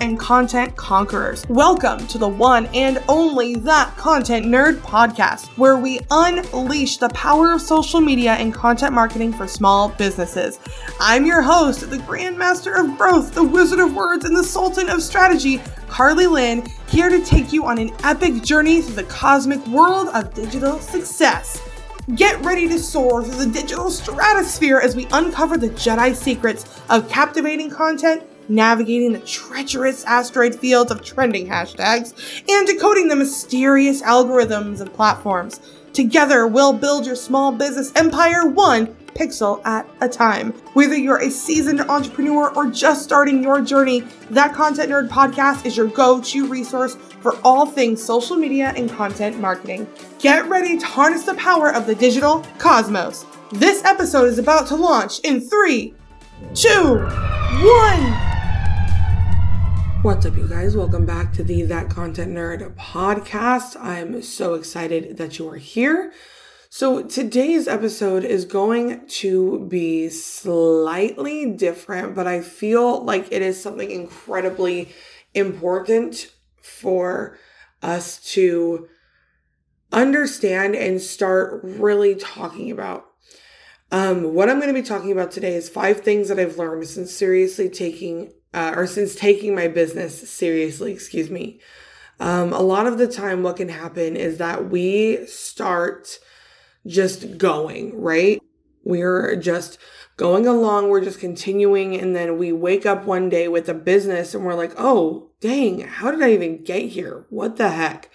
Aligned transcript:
and 0.00 0.18
content 0.18 0.74
conquerors. 0.76 1.46
Welcome 1.48 2.06
to 2.08 2.18
the 2.18 2.28
one 2.28 2.66
and 2.74 3.02
only 3.08 3.54
That 3.56 3.94
Content 3.96 4.46
Nerd 4.46 4.78
podcast, 4.78 5.46
where 5.58 5.76
we 5.76 6.00
unleash 6.10 6.96
the 6.96 7.10
power 7.10 7.52
of 7.52 7.60
social 7.60 8.00
media 8.00 8.32
and 8.32 8.52
content 8.52 8.94
marketing 8.94 9.32
for 9.32 9.46
small 9.46 9.90
businesses. 9.90 10.58
I'm 10.98 11.26
your 11.26 11.42
host, 11.42 11.88
the 11.88 11.98
Grandmaster 11.98 12.78
of 12.78 12.96
Growth, 12.96 13.34
the 13.34 13.44
Wizard 13.44 13.78
of 13.78 13.94
Words, 13.94 14.24
and 14.24 14.34
the 14.34 14.42
Sultan 14.42 14.88
of 14.88 15.02
Strategy, 15.02 15.60
Carly 15.86 16.26
Lynn, 16.26 16.66
here 16.88 17.10
to 17.10 17.24
take 17.24 17.52
you 17.52 17.66
on 17.66 17.78
an 17.78 17.90
epic 18.02 18.42
journey 18.42 18.80
through 18.80 18.94
the 18.94 19.04
cosmic 19.04 19.64
world 19.66 20.08
of 20.14 20.32
digital 20.34 20.78
success. 20.78 21.60
Get 22.14 22.40
ready 22.44 22.66
to 22.68 22.78
soar 22.78 23.22
through 23.22 23.44
the 23.44 23.52
digital 23.52 23.90
stratosphere 23.90 24.78
as 24.78 24.96
we 24.96 25.06
uncover 25.12 25.56
the 25.56 25.68
Jedi 25.68 26.14
secrets 26.16 26.80
of 26.88 27.08
captivating 27.08 27.70
content, 27.70 28.22
navigating 28.50 29.12
the 29.12 29.20
treacherous 29.20 30.04
asteroid 30.04 30.54
fields 30.54 30.90
of 30.90 31.02
trending 31.02 31.46
hashtags, 31.46 32.12
and 32.48 32.66
decoding 32.66 33.08
the 33.08 33.16
mysterious 33.16 34.02
algorithms 34.02 34.80
of 34.80 34.92
platforms. 34.92 35.60
Together, 35.92 36.46
we'll 36.46 36.72
build 36.72 37.06
your 37.06 37.16
small 37.16 37.50
business 37.52 37.92
empire 37.96 38.46
one 38.46 38.86
pixel 39.14 39.64
at 39.66 39.88
a 40.00 40.08
time. 40.08 40.52
Whether 40.74 40.96
you're 40.96 41.20
a 41.20 41.30
seasoned 41.30 41.80
entrepreneur 41.80 42.52
or 42.54 42.70
just 42.70 43.02
starting 43.02 43.42
your 43.42 43.60
journey, 43.60 44.04
that 44.30 44.54
Content 44.54 44.90
Nerd 44.90 45.08
podcast 45.08 45.66
is 45.66 45.76
your 45.76 45.88
go 45.88 46.20
to 46.22 46.46
resource 46.46 46.96
for 47.20 47.36
all 47.44 47.66
things 47.66 48.02
social 48.02 48.36
media 48.36 48.72
and 48.76 48.88
content 48.90 49.40
marketing. 49.40 49.86
Get 50.20 50.48
ready 50.48 50.78
to 50.78 50.86
harness 50.86 51.24
the 51.24 51.34
power 51.34 51.72
of 51.72 51.86
the 51.86 51.94
digital 51.94 52.46
cosmos. 52.58 53.26
This 53.52 53.84
episode 53.84 54.26
is 54.26 54.38
about 54.38 54.68
to 54.68 54.76
launch 54.76 55.18
in 55.20 55.40
three, 55.40 55.94
two, 56.54 56.98
one. 56.98 58.29
What's 60.02 60.24
up, 60.24 60.34
you 60.34 60.48
guys? 60.48 60.74
Welcome 60.74 61.04
back 61.04 61.30
to 61.34 61.42
the 61.42 61.60
That 61.64 61.90
Content 61.90 62.32
Nerd 62.32 62.74
podcast. 62.74 63.76
I'm 63.78 64.22
so 64.22 64.54
excited 64.54 65.18
that 65.18 65.38
you 65.38 65.46
are 65.50 65.56
here. 65.56 66.10
So, 66.70 67.02
today's 67.02 67.68
episode 67.68 68.24
is 68.24 68.46
going 68.46 69.06
to 69.06 69.66
be 69.68 70.08
slightly 70.08 71.50
different, 71.50 72.14
but 72.14 72.26
I 72.26 72.40
feel 72.40 73.04
like 73.04 73.28
it 73.30 73.42
is 73.42 73.62
something 73.62 73.90
incredibly 73.90 74.88
important 75.34 76.32
for 76.62 77.36
us 77.82 78.20
to 78.32 78.88
understand 79.92 80.74
and 80.74 80.98
start 81.02 81.60
really 81.62 82.14
talking 82.14 82.70
about. 82.70 83.04
Um, 83.92 84.32
what 84.32 84.48
I'm 84.48 84.60
going 84.60 84.74
to 84.74 84.80
be 84.80 84.86
talking 84.86 85.12
about 85.12 85.30
today 85.30 85.56
is 85.56 85.68
five 85.68 86.00
things 86.00 86.28
that 86.28 86.38
I've 86.38 86.56
learned 86.56 86.86
since 86.86 87.12
seriously 87.12 87.68
taking, 87.68 88.32
uh, 88.52 88.74
or 88.76 88.86
since 88.86 89.14
taking 89.14 89.54
my 89.54 89.68
business 89.68 90.30
seriously, 90.30 90.92
excuse 90.92 91.30
me. 91.30 91.60
Um, 92.18 92.52
a 92.52 92.60
lot 92.60 92.86
of 92.86 92.98
the 92.98 93.08
time, 93.08 93.42
what 93.42 93.56
can 93.56 93.68
happen 93.68 94.16
is 94.16 94.38
that 94.38 94.70
we 94.70 95.24
start 95.26 96.18
just 96.86 97.38
going, 97.38 98.00
right? 98.00 98.42
We're 98.84 99.36
just 99.36 99.78
going 100.16 100.46
along, 100.46 100.88
we're 100.88 101.04
just 101.04 101.18
continuing, 101.18 101.96
and 101.96 102.14
then 102.14 102.36
we 102.36 102.52
wake 102.52 102.84
up 102.84 103.06
one 103.06 103.30
day 103.30 103.48
with 103.48 103.68
a 103.68 103.74
business 103.74 104.34
and 104.34 104.44
we're 104.44 104.54
like, 104.54 104.74
oh, 104.76 105.30
dang, 105.40 105.80
how 105.80 106.10
did 106.10 106.22
I 106.22 106.32
even 106.32 106.62
get 106.62 106.90
here? 106.90 107.24
What 107.30 107.56
the 107.56 107.70
heck? 107.70 108.10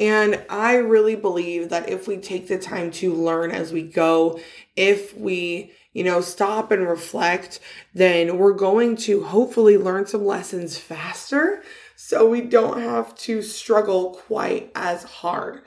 And 0.00 0.44
I 0.50 0.74
really 0.74 1.14
believe 1.14 1.68
that 1.68 1.88
if 1.88 2.08
we 2.08 2.16
take 2.16 2.48
the 2.48 2.58
time 2.58 2.90
to 2.92 3.14
learn 3.14 3.52
as 3.52 3.72
we 3.72 3.82
go, 3.82 4.40
if 4.74 5.16
we, 5.16 5.72
you 5.94 6.04
know, 6.04 6.20
stop 6.20 6.70
and 6.70 6.86
reflect, 6.86 7.60
then 7.94 8.36
we're 8.36 8.52
going 8.52 8.96
to 8.96 9.24
hopefully 9.24 9.78
learn 9.78 10.06
some 10.06 10.24
lessons 10.24 10.76
faster 10.76 11.62
so 11.96 12.28
we 12.28 12.42
don't 12.42 12.82
have 12.82 13.14
to 13.14 13.40
struggle 13.40 14.14
quite 14.26 14.70
as 14.74 15.04
hard. 15.04 15.62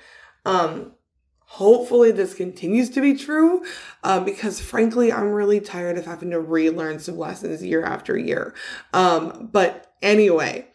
Um, 0.46 0.94
Hopefully, 1.52 2.12
this 2.12 2.34
continues 2.34 2.90
to 2.90 3.00
be 3.00 3.16
true 3.16 3.64
uh, 4.04 4.20
because, 4.20 4.60
frankly, 4.60 5.14
I'm 5.14 5.32
really 5.32 5.62
tired 5.62 5.98
of 5.98 6.06
having 6.06 6.32
to 6.32 6.42
relearn 6.42 7.00
some 7.00 7.18
lessons 7.18 7.64
year 7.64 7.86
after 7.86 8.18
year. 8.18 8.54
Um, 8.94 9.48
but 9.50 9.94
anyway, 10.02 10.68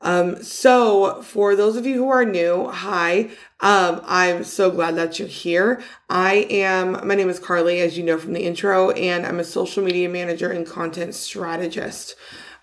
um, 0.00 0.42
so 0.42 1.20
for 1.20 1.54
those 1.54 1.76
of 1.76 1.84
you 1.84 1.96
who 1.96 2.08
are 2.08 2.24
new, 2.24 2.70
hi. 2.70 3.30
Um, 3.62 4.00
I'm 4.04 4.42
so 4.42 4.72
glad 4.72 4.96
that 4.96 5.20
you're 5.20 5.28
here. 5.28 5.80
I 6.10 6.48
am, 6.50 7.06
my 7.06 7.14
name 7.14 7.30
is 7.30 7.38
Carly, 7.38 7.80
as 7.80 7.96
you 7.96 8.02
know 8.02 8.18
from 8.18 8.32
the 8.32 8.44
intro, 8.44 8.90
and 8.90 9.24
I'm 9.24 9.38
a 9.38 9.44
social 9.44 9.84
media 9.84 10.08
manager 10.08 10.50
and 10.50 10.66
content 10.66 11.14
strategist. 11.14 12.16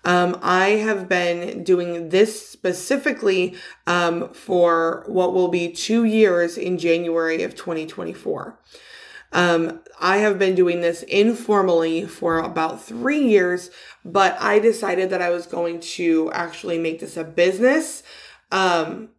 Um, 0.04 0.38
I 0.42 0.68
have 0.70 1.08
been 1.08 1.64
doing 1.64 2.10
this 2.10 2.48
specifically 2.48 3.54
um, 3.86 4.28
for 4.34 5.04
what 5.06 5.32
will 5.32 5.48
be 5.48 5.72
two 5.72 6.04
years 6.04 6.58
in 6.58 6.76
January 6.76 7.42
of 7.44 7.54
2024. 7.54 8.58
Um, 9.32 9.80
I 10.00 10.18
have 10.18 10.38
been 10.38 10.54
doing 10.54 10.82
this 10.82 11.02
informally 11.04 12.04
for 12.04 12.38
about 12.38 12.82
three 12.82 13.26
years, 13.26 13.70
but 14.04 14.36
I 14.40 14.58
decided 14.58 15.08
that 15.10 15.22
I 15.22 15.30
was 15.30 15.46
going 15.46 15.80
to 15.80 16.30
actually 16.32 16.78
make 16.78 17.00
this 17.00 17.16
a 17.16 17.24
business 17.24 18.02
um, 18.52 19.10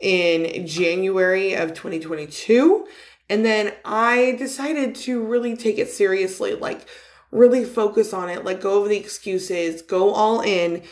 in 0.00 0.66
January 0.66 1.54
of 1.54 1.74
2022. 1.74 2.86
And 3.30 3.44
then 3.44 3.72
I 3.84 4.36
decided 4.38 4.94
to 4.96 5.22
really 5.22 5.56
take 5.56 5.78
it 5.78 5.90
seriously. 5.90 6.54
Like, 6.54 6.86
really 7.30 7.64
focus 7.64 8.12
on 8.12 8.30
it, 8.30 8.44
let 8.44 8.60
go 8.60 8.82
of 8.82 8.88
the 8.88 8.96
excuses, 8.96 9.82
go 9.82 10.12
all 10.12 10.40
in 10.40 10.82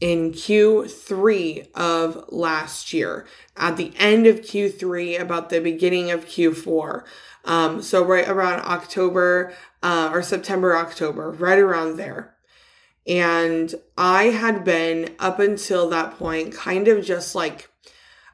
in 0.00 0.32
Q3 0.32 1.68
of 1.76 2.24
last 2.32 2.92
year, 2.92 3.24
at 3.56 3.76
the 3.76 3.92
end 3.96 4.26
of 4.26 4.40
Q3, 4.40 5.20
about 5.20 5.48
the 5.48 5.60
beginning 5.60 6.10
of 6.10 6.26
Q4. 6.26 7.04
Um, 7.44 7.82
so 7.82 8.04
right 8.04 8.28
around 8.28 8.62
October 8.62 9.52
uh, 9.80 10.10
or 10.12 10.20
September, 10.20 10.76
October, 10.76 11.30
right 11.30 11.58
around 11.58 11.98
there. 11.98 12.34
And 13.06 13.72
I 13.96 14.24
had 14.24 14.64
been 14.64 15.14
up 15.20 15.38
until 15.38 15.88
that 15.90 16.18
point 16.18 16.52
kind 16.52 16.88
of 16.88 17.04
just 17.04 17.36
like, 17.36 17.68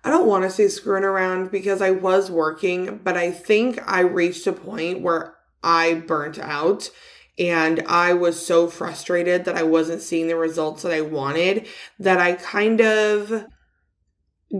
I 0.08 0.10
don't 0.10 0.26
want 0.26 0.44
to 0.44 0.50
say 0.50 0.68
screwing 0.68 1.04
around 1.04 1.50
because 1.50 1.82
I 1.82 1.90
was 1.90 2.30
working, 2.30 2.98
but 3.04 3.18
I 3.18 3.30
think 3.30 3.78
I 3.86 4.00
reached 4.00 4.46
a 4.46 4.54
point 4.54 5.02
where 5.02 5.34
I 5.62 5.96
burnt 5.96 6.38
out 6.38 6.88
and 7.38 7.82
I 7.86 8.14
was 8.14 8.44
so 8.44 8.68
frustrated 8.68 9.44
that 9.44 9.54
I 9.54 9.64
wasn't 9.64 10.00
seeing 10.00 10.26
the 10.26 10.36
results 10.36 10.82
that 10.82 10.92
I 10.92 11.02
wanted 11.02 11.66
that 11.98 12.18
I 12.20 12.32
kind 12.32 12.80
of 12.80 13.44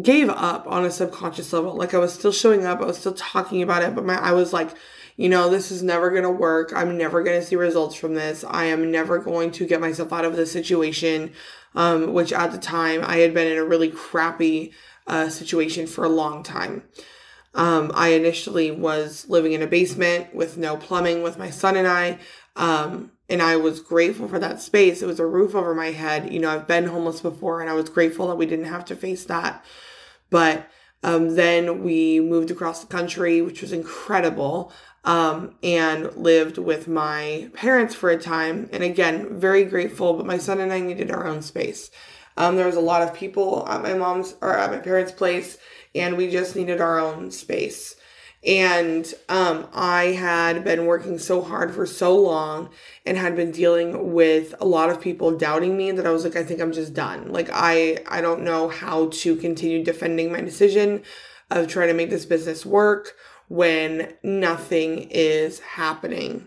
gave 0.03 0.29
up 0.29 0.67
on 0.67 0.85
a 0.85 0.91
subconscious 0.91 1.51
level. 1.55 1.75
Like 1.75 1.95
I 1.95 1.99
was 1.99 2.13
still 2.13 2.31
showing 2.31 2.67
up, 2.67 2.83
I 2.83 2.85
was 2.85 2.99
still 2.99 3.15
talking 3.15 3.63
about 3.63 3.83
it, 3.83 3.95
but 3.95 4.05
my 4.05 4.17
I 4.17 4.33
was 4.33 4.53
like, 4.53 4.77
you 5.17 5.31
know, 5.31 5.49
this 5.49 5.71
is 5.71 5.83
never 5.83 6.11
going 6.11 6.25
to 6.25 6.31
work. 6.31 6.75
I'm 6.77 6.99
never 6.99 7.23
going 7.23 7.41
to 7.41 7.47
see 7.47 7.57
results 7.57 7.95
from 7.95 8.13
this. 8.13 8.45
I 8.47 8.67
am 8.67 8.91
never 8.91 9.19
going 9.19 9.53
to 9.53 9.67
get 9.67 9.81
myself 9.81 10.13
out 10.13 10.27
of 10.27 10.37
this 10.37 10.53
situation. 10.53 11.33
Um, 11.75 12.15
which 12.15 12.33
at 12.33 12.51
the 12.51 12.59
time 12.59 13.03
I 13.05 13.19
had 13.19 13.35
been 13.35 13.47
in 13.47 13.59
a 13.59 13.65
really 13.65 13.91
crappy 13.91 14.73
uh, 15.09 15.29
situation 15.29 15.87
for 15.87 16.05
a 16.05 16.09
long 16.09 16.43
time. 16.43 16.85
Um, 17.55 17.91
I 17.95 18.11
initially 18.11 18.71
was 18.71 19.27
living 19.29 19.53
in 19.53 19.63
a 19.63 19.67
basement 19.67 20.35
with 20.35 20.57
no 20.57 20.77
plumbing 20.77 21.23
with 21.23 21.39
my 21.39 21.51
son 21.51 21.77
and 21.77 21.89
I. 21.89 22.19
Um, 22.55 23.13
and 23.29 23.43
I 23.43 23.57
was 23.57 23.81
grateful 23.81 24.29
for 24.29 24.39
that 24.39 24.61
space. 24.61 25.03
It 25.03 25.07
was 25.07 25.21
a 25.21 25.27
roof 25.27 25.55
over 25.55 25.75
my 25.75 25.91
head. 25.91 26.33
You 26.33 26.41
know, 26.41 26.51
I've 26.51 26.67
been 26.67 26.87
homeless 26.87 27.21
before 27.21 27.61
and 27.61 27.69
I 27.69 27.75
was 27.75 27.89
grateful 27.91 28.29
that 28.29 28.37
we 28.37 28.47
didn't 28.47 28.67
have 28.67 28.85
to 28.87 28.97
face 28.97 29.25
that. 29.25 29.65
But 30.31 30.69
um, 31.03 31.37
then 31.37 31.85
we 31.85 32.21
moved 32.21 32.51
across 32.51 32.81
the 32.81 32.87
country, 32.87 33.41
which 33.41 33.63
was 33.63 33.73
incredible, 33.73 34.73
um, 35.05 35.55
and 35.63 36.15
lived 36.17 36.59
with 36.59 36.89
my 36.89 37.51
parents 37.55 37.95
for 37.95 38.11
a 38.11 38.19
time. 38.19 38.69
And 38.73 38.83
again, 38.83 39.39
very 39.39 39.65
grateful, 39.65 40.15
but 40.15 40.27
my 40.27 40.39
son 40.39 40.61
and 40.61 40.73
I 40.73 40.81
needed 40.81 41.11
our 41.11 41.27
own 41.27 41.43
space. 41.43 41.91
Um, 42.39 42.57
there 42.57 42.67
was 42.67 42.77
a 42.77 42.81
lot 42.81 43.03
of 43.03 43.13
people 43.13 43.67
at 43.69 43.83
my 43.83 43.95
mom's 43.95 44.37
or 44.41 44.57
at 44.57 44.71
my 44.71 44.79
parents' 44.79 45.13
place 45.13 45.59
and 45.95 46.17
we 46.17 46.31
just 46.31 46.57
needed 46.57 46.81
our 46.81 46.99
own 46.99 47.31
space. 47.31 47.97
And 48.47 49.13
um, 49.29 49.67
I 49.75 50.13
had 50.13 50.63
been 50.63 50.87
working 50.87 51.19
so 51.19 51.43
hard 51.43 51.75
for 51.75 51.85
so 51.85 52.17
long 52.17 52.71
and 53.05 53.19
had 53.19 53.35
been 53.35 53.51
dealing 53.51 54.13
with 54.13 54.55
a 54.61 54.65
lot 54.65 54.91
of 54.91 55.01
people 55.01 55.37
doubting 55.37 55.77
me 55.77 55.91
that 55.91 56.07
I 56.07 56.13
was 56.13 56.23
like, 56.23 56.37
I 56.37 56.45
think 56.45 56.61
I'm 56.61 56.73
just 56.73 56.95
done. 56.95 57.33
Like 57.33 57.51
I 57.53 57.99
I 58.07 58.21
don't 58.21 58.45
know 58.45 58.69
how 58.69 59.09
to 59.09 59.35
continue 59.35 59.83
defending 59.83 60.31
my 60.31 60.41
decision 60.41 61.03
of 61.51 61.67
trying 61.67 61.89
to 61.89 61.95
make 61.95 62.11
this 62.11 62.27
business 62.27 62.65
work 62.65 63.17
when 63.49 64.15
nothing 64.23 65.09
is 65.11 65.59
happening. 65.59 66.47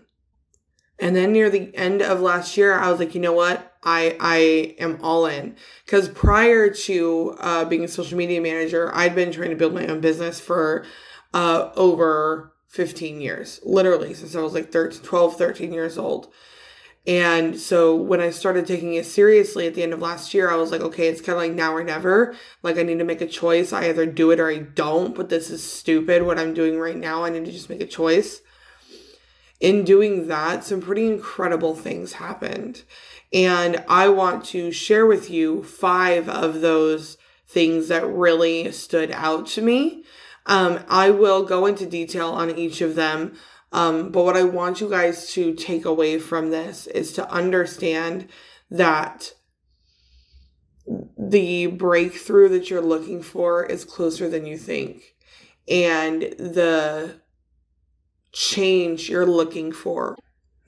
And 1.02 1.16
then 1.16 1.32
near 1.32 1.50
the 1.50 1.74
end 1.74 2.00
of 2.00 2.20
last 2.20 2.56
year, 2.56 2.78
I 2.78 2.88
was 2.88 3.00
like, 3.00 3.12
you 3.12 3.20
know 3.20 3.32
what? 3.32 3.74
I 3.82 4.16
I 4.20 4.76
am 4.78 5.00
all 5.02 5.26
in 5.26 5.56
because 5.84 6.08
prior 6.08 6.70
to 6.70 7.36
uh, 7.40 7.64
being 7.64 7.82
a 7.82 7.88
social 7.88 8.16
media 8.16 8.40
manager, 8.40 8.88
I'd 8.94 9.16
been 9.16 9.32
trying 9.32 9.50
to 9.50 9.56
build 9.56 9.74
my 9.74 9.84
own 9.88 10.00
business 10.00 10.38
for 10.38 10.86
uh, 11.34 11.70
over 11.74 12.52
15 12.68 13.20
years, 13.20 13.58
literally 13.64 14.14
since 14.14 14.36
I 14.36 14.42
was 14.42 14.54
like 14.54 14.70
13, 14.70 15.02
12, 15.02 15.36
13 15.36 15.72
years 15.72 15.98
old. 15.98 16.32
And 17.04 17.58
so 17.58 17.96
when 17.96 18.20
I 18.20 18.30
started 18.30 18.64
taking 18.68 18.94
it 18.94 19.04
seriously 19.04 19.66
at 19.66 19.74
the 19.74 19.82
end 19.82 19.92
of 19.92 20.00
last 20.00 20.32
year, 20.32 20.52
I 20.52 20.54
was 20.54 20.70
like, 20.70 20.82
okay, 20.82 21.08
it's 21.08 21.20
kind 21.20 21.36
of 21.36 21.42
like 21.42 21.52
now 21.52 21.74
or 21.74 21.82
never. 21.82 22.36
Like 22.62 22.78
I 22.78 22.84
need 22.84 23.00
to 23.00 23.04
make 23.04 23.20
a 23.20 23.26
choice. 23.26 23.72
I 23.72 23.88
either 23.88 24.06
do 24.06 24.30
it 24.30 24.38
or 24.38 24.48
I 24.48 24.58
don't, 24.58 25.16
but 25.16 25.30
this 25.30 25.50
is 25.50 25.68
stupid 25.68 26.22
what 26.22 26.38
I'm 26.38 26.54
doing 26.54 26.78
right 26.78 26.96
now. 26.96 27.24
I 27.24 27.30
need 27.30 27.44
to 27.46 27.50
just 27.50 27.68
make 27.68 27.80
a 27.80 27.86
choice. 27.86 28.40
In 29.62 29.84
doing 29.84 30.26
that, 30.28 30.64
some 30.64 30.82
pretty 30.82 31.06
incredible 31.06 31.74
things 31.74 32.14
happened. 32.14 32.82
And 33.32 33.82
I 33.88 34.08
want 34.08 34.44
to 34.46 34.70
share 34.72 35.06
with 35.06 35.30
you 35.30 35.62
five 35.62 36.28
of 36.28 36.60
those 36.60 37.16
things 37.46 37.88
that 37.88 38.06
really 38.06 38.70
stood 38.72 39.10
out 39.12 39.46
to 39.48 39.62
me. 39.62 40.04
Um, 40.44 40.80
I 40.88 41.10
will 41.10 41.44
go 41.44 41.66
into 41.66 41.86
detail 41.86 42.30
on 42.30 42.50
each 42.50 42.80
of 42.80 42.94
them 42.96 43.36
um, 43.72 44.10
but 44.10 44.24
what 44.24 44.36
I 44.36 44.42
want 44.42 44.80
you 44.80 44.88
guys 44.88 45.32
to 45.32 45.54
take 45.54 45.84
away 45.84 46.18
from 46.18 46.50
this 46.50 46.86
is 46.88 47.12
to 47.14 47.30
understand 47.30 48.28
that 48.70 49.32
the 51.16 51.68
breakthrough 51.68 52.48
that 52.50 52.68
you're 52.68 52.82
looking 52.82 53.22
for 53.22 53.64
is 53.64 53.84
closer 53.84 54.28
than 54.28 54.44
you 54.44 54.58
think. 54.58 55.14
And 55.66 56.22
the 56.22 57.20
change 58.32 59.08
you're 59.08 59.26
looking 59.26 59.72
for, 59.72 60.16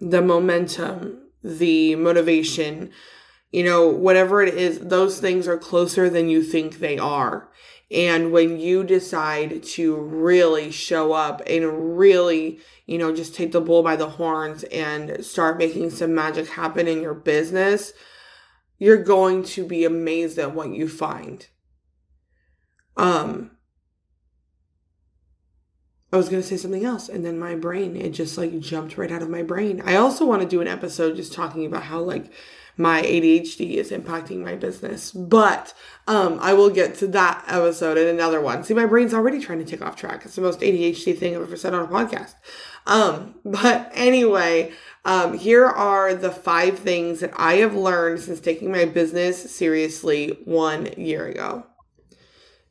the 0.01 0.23
momentum, 0.23 1.19
the 1.43 1.97
motivation, 1.97 2.91
you 3.51 3.65
know, 3.65 3.89
whatever 3.89 4.43
it 4.43 4.55
is, 4.55 4.81
those 4.81 5.21
things 5.21 5.47
are 5.47 5.59
closer 5.59 6.11
than 6.11 6.29
you 6.29 6.43
think 6.43 6.79
they 6.79 6.99
are. 6.99 7.51
And 7.91 8.33
when 8.33 8.59
you 8.59 8.83
decide 8.83 9.63
to 9.63 9.95
really 9.95 10.71
show 10.71 11.13
up 11.13 11.43
and 11.47 11.97
really, 11.97 12.59
you 12.87 12.99
know, 12.99 13.15
just 13.15 13.35
take 13.35 13.53
the 13.53 13.61
bull 13.61 13.83
by 13.83 13.95
the 13.95 14.09
horns 14.09 14.65
and 14.65 15.25
start 15.25 15.59
making 15.59 15.91
some 15.91 16.15
magic 16.15 16.49
happen 16.49 16.89
in 16.89 17.01
your 17.03 17.15
business, 17.15 17.93
you're 18.79 19.03
going 19.03 19.45
to 19.45 19.65
be 19.65 19.85
amazed 19.85 20.39
at 20.39 20.55
what 20.55 20.71
you 20.71 20.89
find. 20.89 21.47
Um, 22.97 23.53
I 26.15 26.17
was 26.17 26.29
going 26.29 26.41
to 26.41 26.47
say 26.47 26.57
something 26.57 26.85
else 26.85 27.09
and 27.09 27.25
then 27.25 27.41
my 27.41 27.57
brain, 27.57 27.97
it 27.97 28.11
just 28.11 28.39
like 28.39 28.61
jumped 28.61 28.97
right 28.97 29.11
out 29.11 29.21
of 29.21 29.29
my 29.29 29.43
brain. 29.43 29.83
I 29.85 29.97
also 29.97 30.25
want 30.25 30.43
to 30.43 30.49
do 30.49 30.61
an 30.61 30.69
episode 30.69 31.17
just 31.17 31.33
talking 31.33 31.67
about 31.67 31.83
how 31.83 31.99
like 31.99 32.31
my 32.77 33.03
ADHD 33.03 33.75
is 33.75 33.91
impacting 33.91 34.39
my 34.39 34.55
business. 34.55 35.11
But 35.11 35.75
um, 36.07 36.39
I 36.41 36.53
will 36.53 36.71
get 36.71 36.95
to 36.99 37.09
that 37.09 37.45
episode 37.49 37.99
in 37.99 38.07
another 38.07 38.41
one. 38.41 38.63
See, 38.63 38.75
my 38.75 38.87
brain's 38.87 39.13
already 39.13 39.41
trying 39.41 39.59
to 39.59 39.65
take 39.65 39.83
off 39.83 39.97
track. 39.97 40.25
It's 40.25 40.37
the 40.37 40.43
most 40.43 40.61
ADHD 40.61 41.19
thing 41.19 41.35
I've 41.35 41.43
ever 41.43 41.57
said 41.57 41.75
on 41.75 41.83
a 41.83 41.89
podcast. 41.89 42.35
Um, 42.87 43.35
but 43.45 43.91
anyway, 43.93 44.73
um, 45.05 45.37
here 45.37 45.67
are 45.67 46.15
the 46.15 46.31
five 46.31 46.79
things 46.79 47.19
that 47.21 47.33
I 47.37 47.55
have 47.55 47.75
learned 47.75 48.21
since 48.21 48.39
taking 48.39 48.71
my 48.71 48.85
business 48.85 49.53
seriously 49.53 50.39
one 50.45 50.93
year 50.97 51.27
ago. 51.27 51.67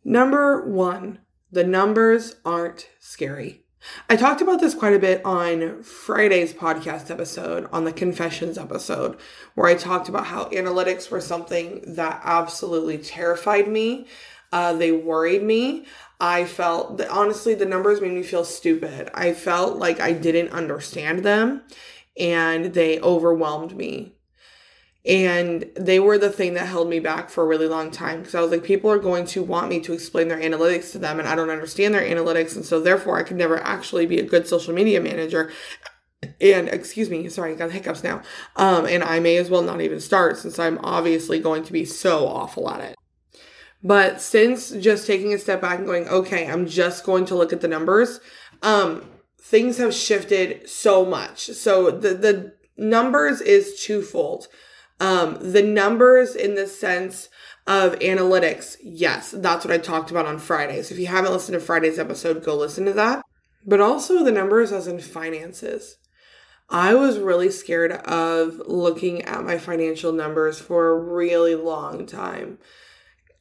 Number 0.06 0.66
one, 0.66 1.20
the 1.54 1.64
numbers 1.64 2.36
aren't 2.44 2.90
scary. 3.00 3.62
I 4.10 4.16
talked 4.16 4.42
about 4.42 4.60
this 4.60 4.74
quite 4.74 4.96
a 4.96 5.00
bit 5.00 5.24
on 5.24 5.84
Friday's 5.84 6.52
podcast 6.52 7.12
episode, 7.12 7.70
on 7.72 7.84
the 7.84 7.94
confessions 7.94 8.58
episode, 8.58 9.20
where 9.54 9.68
I 9.68 9.76
talked 9.76 10.10
about 10.10 10.26
how 10.26 10.46
analytics 10.46 11.12
were 11.12 11.22
something 11.22 11.84
that 11.96 12.22
absolutely 12.24 12.98
terrified 12.98 13.68
me. 13.68 14.08
Uh, 14.52 14.74
they 14.74 14.92
worried 14.92 15.44
me. 15.44 15.86
I 16.20 16.46
felt 16.46 16.98
that 16.98 17.10
honestly, 17.10 17.54
the 17.54 17.66
numbers 17.66 18.02
made 18.02 18.14
me 18.14 18.24
feel 18.24 18.46
stupid. 18.46 19.12
I 19.14 19.34
felt 19.34 19.78
like 19.78 20.00
I 20.00 20.14
didn't 20.14 20.54
understand 20.54 21.24
them 21.24 21.62
and 22.18 22.74
they 22.74 23.00
overwhelmed 23.00 23.78
me. 23.78 24.16
And 25.06 25.70
they 25.76 26.00
were 26.00 26.18
the 26.18 26.30
thing 26.30 26.54
that 26.54 26.68
held 26.68 26.90
me 26.90 27.00
back 27.00 27.30
for 27.30 27.44
a 27.44 27.48
really 27.48 27.68
long 27.68 27.92
time 27.92 28.20
because 28.20 28.36
I 28.36 28.42
was 28.42 28.52
like, 28.52 28.64
people 28.64 28.90
are 28.90 29.00
going 29.00 29.26
to 29.28 29.44
want 29.44 29.68
me 29.68 29.82
to 29.82 29.92
explain 29.92 30.30
their 30.30 30.40
analytics 30.40 30.94
to 30.94 30.98
them, 31.00 31.20
and 31.20 31.28
I 31.28 31.36
don't 31.36 31.50
understand 31.50 31.94
their 31.94 32.02
analytics. 32.02 32.56
And 32.56 32.64
so, 32.64 32.80
therefore, 32.80 33.18
I 33.18 33.24
could 33.24 33.36
never 33.36 33.62
actually 33.62 34.06
be 34.06 34.20
a 34.20 34.26
good 34.26 34.48
social 34.48 34.74
media 34.74 35.02
manager. 35.02 35.52
And 36.40 36.70
excuse 36.70 37.10
me, 37.10 37.28
sorry, 37.28 37.52
I 37.52 37.56
got 37.56 37.72
hiccups 37.72 38.02
now. 38.02 38.22
Um, 38.56 38.86
and 38.86 39.04
I 39.04 39.20
may 39.20 39.36
as 39.36 39.50
well 39.50 39.62
not 39.62 39.82
even 39.82 40.00
start 40.00 40.38
since 40.38 40.58
I'm 40.58 40.80
obviously 40.80 41.38
going 41.40 41.64
to 41.64 41.74
be 41.74 41.84
so 41.84 42.26
awful 42.26 42.70
at 42.70 42.80
it. 42.80 42.96
But 43.84 44.22
since 44.22 44.72
just 44.72 45.06
taking 45.06 45.34
a 45.34 45.38
step 45.38 45.60
back 45.60 45.80
and 45.80 45.86
going, 45.86 46.08
okay, 46.08 46.48
I'm 46.50 46.66
just 46.66 47.04
going 47.04 47.26
to 47.26 47.36
look 47.36 47.52
at 47.52 47.60
the 47.60 47.68
numbers, 47.68 48.22
um, 48.62 49.10
things 49.38 49.78
have 49.78 49.94
shifted 49.94 50.70
so 50.70 51.06
much. 51.06 51.48
So 51.48 51.92
the 51.92 52.14
the 52.14 52.56
numbers 52.78 53.42
is 53.42 53.84
twofold. 53.84 54.48
Um, 55.04 55.38
the 55.42 55.62
numbers 55.62 56.34
in 56.34 56.56
the 56.56 56.66
sense 56.66 57.28
of 57.68 58.00
analytics, 58.00 58.78
yes, 58.82 59.32
that's 59.32 59.66
what 59.66 59.74
I 59.74 59.78
talked 59.78 60.12
about 60.12 60.28
on 60.28 60.40
Friday. 60.40 60.82
So 60.82 60.96
if 60.96 61.00
you 61.00 61.08
haven't 61.08 61.34
listened 61.34 61.56
to 61.56 61.60
Friday's 61.60 62.00
episode, 62.00 62.42
go 62.42 62.56
listen 62.56 62.86
to 62.86 62.94
that. 62.94 63.22
But 63.66 63.82
also 63.82 64.24
the 64.24 64.32
numbers 64.32 64.72
as 64.72 64.88
in 64.88 65.02
finances. 65.02 65.98
I 66.70 66.96
was 66.96 67.20
really 67.20 67.52
scared 67.52 67.92
of 67.92 68.62
looking 68.66 69.24
at 69.24 69.44
my 69.44 69.58
financial 69.58 70.14
numbers 70.14 70.60
for 70.60 70.92
a 70.92 70.98
really 70.98 71.56
long 71.56 72.06
time. 72.06 72.60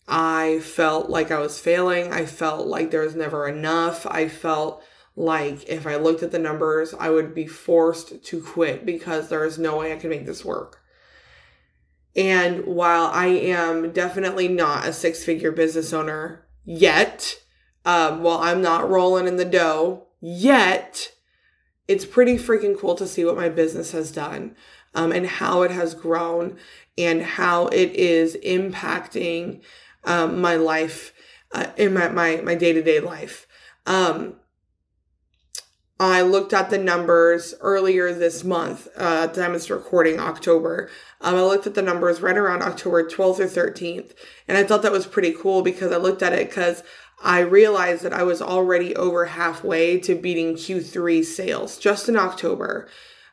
I 0.08 0.58
felt 0.64 1.10
like 1.10 1.30
I 1.30 1.38
was 1.38 1.60
failing. 1.60 2.12
I 2.12 2.26
felt 2.26 2.66
like 2.66 2.90
there 2.90 3.02
was 3.02 3.14
never 3.14 3.46
enough. 3.46 4.04
I 4.04 4.28
felt 4.28 4.82
like 5.14 5.68
if 5.68 5.86
I 5.86 5.94
looked 5.94 6.24
at 6.24 6.32
the 6.32 6.40
numbers, 6.40 6.92
I 6.92 7.10
would 7.10 7.36
be 7.36 7.46
forced 7.46 8.24
to 8.24 8.42
quit 8.42 8.84
because 8.84 9.28
there 9.28 9.44
is 9.44 9.60
no 9.60 9.78
way 9.78 9.92
I 9.92 9.96
could 9.96 10.10
make 10.10 10.26
this 10.26 10.44
work. 10.44 10.81
And 12.14 12.66
while 12.66 13.06
I 13.06 13.26
am 13.26 13.92
definitely 13.92 14.48
not 14.48 14.86
a 14.86 14.92
six 14.92 15.24
figure 15.24 15.52
business 15.52 15.92
owner 15.92 16.46
yet, 16.64 17.40
um, 17.84 18.22
while 18.22 18.38
I'm 18.38 18.60
not 18.60 18.88
rolling 18.88 19.26
in 19.26 19.36
the 19.36 19.44
dough 19.44 20.06
yet, 20.20 21.12
it's 21.88 22.04
pretty 22.04 22.36
freaking 22.36 22.78
cool 22.78 22.94
to 22.96 23.06
see 23.06 23.24
what 23.24 23.36
my 23.36 23.48
business 23.48 23.92
has 23.92 24.12
done 24.12 24.54
um, 24.94 25.10
and 25.10 25.26
how 25.26 25.62
it 25.62 25.70
has 25.70 25.94
grown 25.94 26.58
and 26.98 27.22
how 27.22 27.66
it 27.68 27.90
is 27.92 28.36
impacting 28.44 29.62
um, 30.04 30.40
my 30.40 30.56
life 30.56 31.12
uh, 31.52 31.66
in 31.76 31.94
my 31.94 32.08
my 32.08 32.54
day 32.54 32.72
to 32.72 32.82
day 32.82 33.00
life. 33.00 33.46
Um, 33.86 34.36
I 36.04 36.22
looked 36.22 36.52
at 36.52 36.68
the 36.68 36.78
numbers 36.78 37.54
earlier 37.60 38.12
this 38.12 38.42
month, 38.42 38.88
uh, 38.98 39.22
at 39.22 39.34
the 39.34 39.42
time 39.42 39.52
recording, 39.52 40.18
October. 40.18 40.90
Um, 41.20 41.36
I 41.36 41.42
looked 41.42 41.68
at 41.68 41.74
the 41.74 41.82
numbers 41.82 42.20
right 42.20 42.36
around 42.36 42.62
October 42.62 43.04
12th 43.04 43.38
or 43.38 43.46
13th, 43.46 44.10
and 44.48 44.58
I 44.58 44.64
thought 44.64 44.82
that 44.82 44.90
was 44.90 45.06
pretty 45.06 45.32
cool 45.32 45.62
because 45.62 45.92
I 45.92 45.98
looked 45.98 46.20
at 46.20 46.32
it 46.32 46.48
because 46.48 46.82
I 47.22 47.38
realized 47.38 48.02
that 48.02 48.12
I 48.12 48.24
was 48.24 48.42
already 48.42 48.96
over 48.96 49.26
halfway 49.26 50.00
to 50.00 50.16
beating 50.16 50.54
Q3 50.54 51.24
sales 51.24 51.78
just 51.78 52.08
in 52.08 52.16
October. 52.16 52.88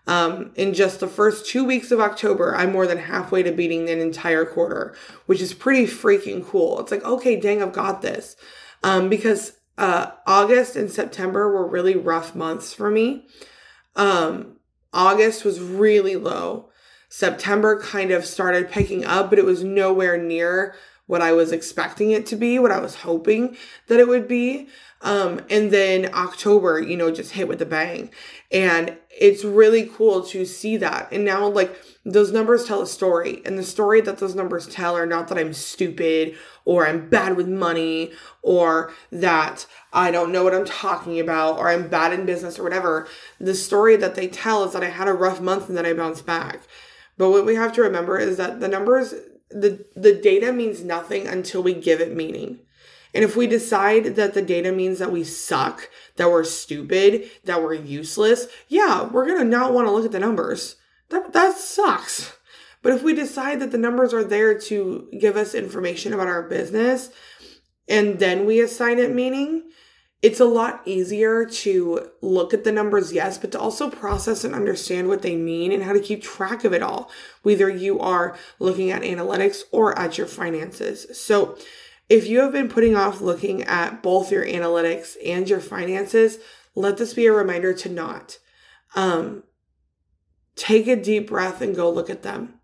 Um, 0.05 0.51
in 0.55 0.75
just 0.75 0.99
the 0.99 1.07
first 1.07 1.47
two 1.47 1.63
weeks 1.63 1.89
of 1.89 1.99
October, 1.99 2.55
I'm 2.55 2.71
more 2.71 2.85
than 2.85 2.99
halfway 2.99 3.41
to 3.41 3.51
beating 3.51 3.89
an 3.89 3.99
entire 3.99 4.45
quarter, 4.45 4.95
which 5.25 5.41
is 5.41 5.55
pretty 5.55 5.87
freaking 5.87 6.45
cool. 6.45 6.79
It's 6.79 6.91
like, 6.91 7.03
okay, 7.03 7.39
dang, 7.39 7.63
I've 7.63 7.73
got 7.73 8.03
this. 8.03 8.35
Um, 8.83 9.09
because 9.09 9.53
uh, 9.79 10.11
August 10.27 10.75
and 10.75 10.91
September 10.91 11.49
were 11.49 11.65
really 11.65 11.95
rough 11.95 12.35
months 12.35 12.73
for 12.73 12.91
me. 12.91 13.25
Um, 13.95 14.57
August 14.91 15.45
was 15.45 15.61
really 15.61 16.17
low. 16.17 16.69
September 17.07 17.81
kind 17.81 18.11
of 18.11 18.25
started 18.25 18.69
picking 18.69 19.05
up, 19.05 19.29
but 19.29 19.39
it 19.39 19.45
was 19.45 19.63
nowhere 19.63 20.17
near 20.17 20.75
what 21.07 21.21
I 21.21 21.31
was 21.31 21.53
expecting 21.53 22.11
it 22.11 22.25
to 22.27 22.35
be, 22.35 22.59
what 22.59 22.73
I 22.73 22.79
was 22.79 22.95
hoping 22.95 23.55
that 23.87 24.01
it 24.01 24.07
would 24.09 24.27
be. 24.27 24.67
Um, 25.01 25.41
and 25.49 25.71
then 25.71 26.13
October, 26.13 26.81
you 26.81 26.97
know, 26.97 27.09
just 27.09 27.31
hit 27.31 27.47
with 27.47 27.61
a 27.61 27.65
bang. 27.65 28.11
And 28.51 28.97
it's 29.19 29.43
really 29.43 29.85
cool 29.85 30.23
to 30.23 30.45
see 30.45 30.77
that. 30.77 31.11
And 31.11 31.25
now, 31.25 31.45
like, 31.45 31.75
those 32.05 32.31
numbers 32.31 32.63
tell 32.63 32.81
a 32.81 32.87
story. 32.87 33.41
And 33.45 33.57
the 33.57 33.63
story 33.63 33.99
that 33.99 34.17
those 34.17 34.33
numbers 34.33 34.65
tell 34.65 34.95
are 34.95 35.05
not 35.05 35.27
that 35.27 35.37
I'm 35.37 35.51
stupid 35.51 36.37
or 36.63 36.87
I'm 36.87 37.09
bad 37.09 37.35
with 37.35 37.49
money 37.49 38.13
or 38.41 38.93
that 39.11 39.67
I 39.91 40.09
don't 40.09 40.31
know 40.31 40.45
what 40.45 40.55
I'm 40.55 40.65
talking 40.65 41.19
about 41.19 41.59
or 41.59 41.67
I'm 41.67 41.89
bad 41.89 42.13
in 42.13 42.25
business 42.25 42.57
or 42.57 42.63
whatever. 42.63 43.09
The 43.41 43.55
story 43.55 43.97
that 43.97 44.15
they 44.15 44.29
tell 44.29 44.63
is 44.63 44.71
that 44.71 44.83
I 44.83 44.89
had 44.89 45.09
a 45.09 45.13
rough 45.13 45.41
month 45.41 45.67
and 45.67 45.77
then 45.77 45.85
I 45.85 45.91
bounced 45.91 46.25
back. 46.25 46.61
But 47.17 47.31
what 47.31 47.45
we 47.45 47.55
have 47.55 47.73
to 47.73 47.81
remember 47.81 48.17
is 48.17 48.37
that 48.37 48.61
the 48.61 48.69
numbers, 48.69 49.13
the, 49.49 49.85
the 49.97 50.13
data 50.13 50.53
means 50.53 50.81
nothing 50.81 51.27
until 51.27 51.61
we 51.61 51.73
give 51.73 51.99
it 51.99 52.15
meaning. 52.15 52.59
And 53.13 53.23
if 53.23 53.35
we 53.35 53.47
decide 53.47 54.15
that 54.15 54.33
the 54.33 54.41
data 54.41 54.71
means 54.71 54.99
that 54.99 55.11
we 55.11 55.23
suck, 55.23 55.89
that 56.17 56.29
we're 56.29 56.43
stupid, 56.43 57.29
that 57.45 57.61
we're 57.61 57.73
useless, 57.73 58.47
yeah, 58.67 59.03
we're 59.03 59.25
going 59.25 59.39
to 59.39 59.45
not 59.45 59.73
want 59.73 59.87
to 59.87 59.91
look 59.91 60.05
at 60.05 60.11
the 60.11 60.19
numbers. 60.19 60.75
That, 61.09 61.33
that 61.33 61.57
sucks. 61.57 62.33
But 62.81 62.93
if 62.93 63.03
we 63.03 63.13
decide 63.13 63.59
that 63.59 63.71
the 63.71 63.77
numbers 63.77 64.13
are 64.13 64.23
there 64.23 64.57
to 64.59 65.09
give 65.19 65.35
us 65.35 65.53
information 65.53 66.13
about 66.13 66.27
our 66.27 66.43
business 66.43 67.09
and 67.87 68.19
then 68.19 68.45
we 68.45 68.61
assign 68.61 68.99
it 68.99 69.13
meaning, 69.13 69.63
it's 70.21 70.39
a 70.39 70.45
lot 70.45 70.81
easier 70.85 71.45
to 71.45 72.11
look 72.21 72.53
at 72.53 72.63
the 72.63 72.71
numbers, 72.71 73.13
yes, 73.13 73.37
but 73.37 73.51
to 73.53 73.59
also 73.59 73.89
process 73.89 74.43
and 74.43 74.53
understand 74.53 75.07
what 75.07 75.21
they 75.21 75.35
mean 75.35 75.71
and 75.71 75.83
how 75.83 75.93
to 75.93 75.99
keep 75.99 76.21
track 76.21 76.63
of 76.65 76.73
it 76.73 76.83
all, 76.83 77.09
whether 77.41 77.69
you 77.69 77.99
are 77.99 78.37
looking 78.59 78.91
at 78.91 79.01
analytics 79.01 79.63
or 79.71 79.97
at 79.97 80.17
your 80.17 80.27
finances. 80.27 81.07
So, 81.17 81.57
if 82.09 82.27
you 82.27 82.39
have 82.39 82.51
been 82.51 82.67
putting 82.67 82.95
off 82.95 83.21
looking 83.21 83.63
at 83.63 84.01
both 84.01 84.31
your 84.31 84.45
analytics 84.45 85.15
and 85.23 85.47
your 85.47 85.59
finances, 85.59 86.39
let 86.75 86.97
this 86.97 87.13
be 87.13 87.27
a 87.27 87.31
reminder 87.31 87.73
to 87.73 87.89
not. 87.89 88.39
Um, 88.95 89.43
take 90.55 90.87
a 90.87 90.95
deep 90.95 91.29
breath 91.29 91.61
and 91.61 91.75
go 91.75 91.89
look 91.89 92.09
at 92.09 92.23
them. 92.23 92.55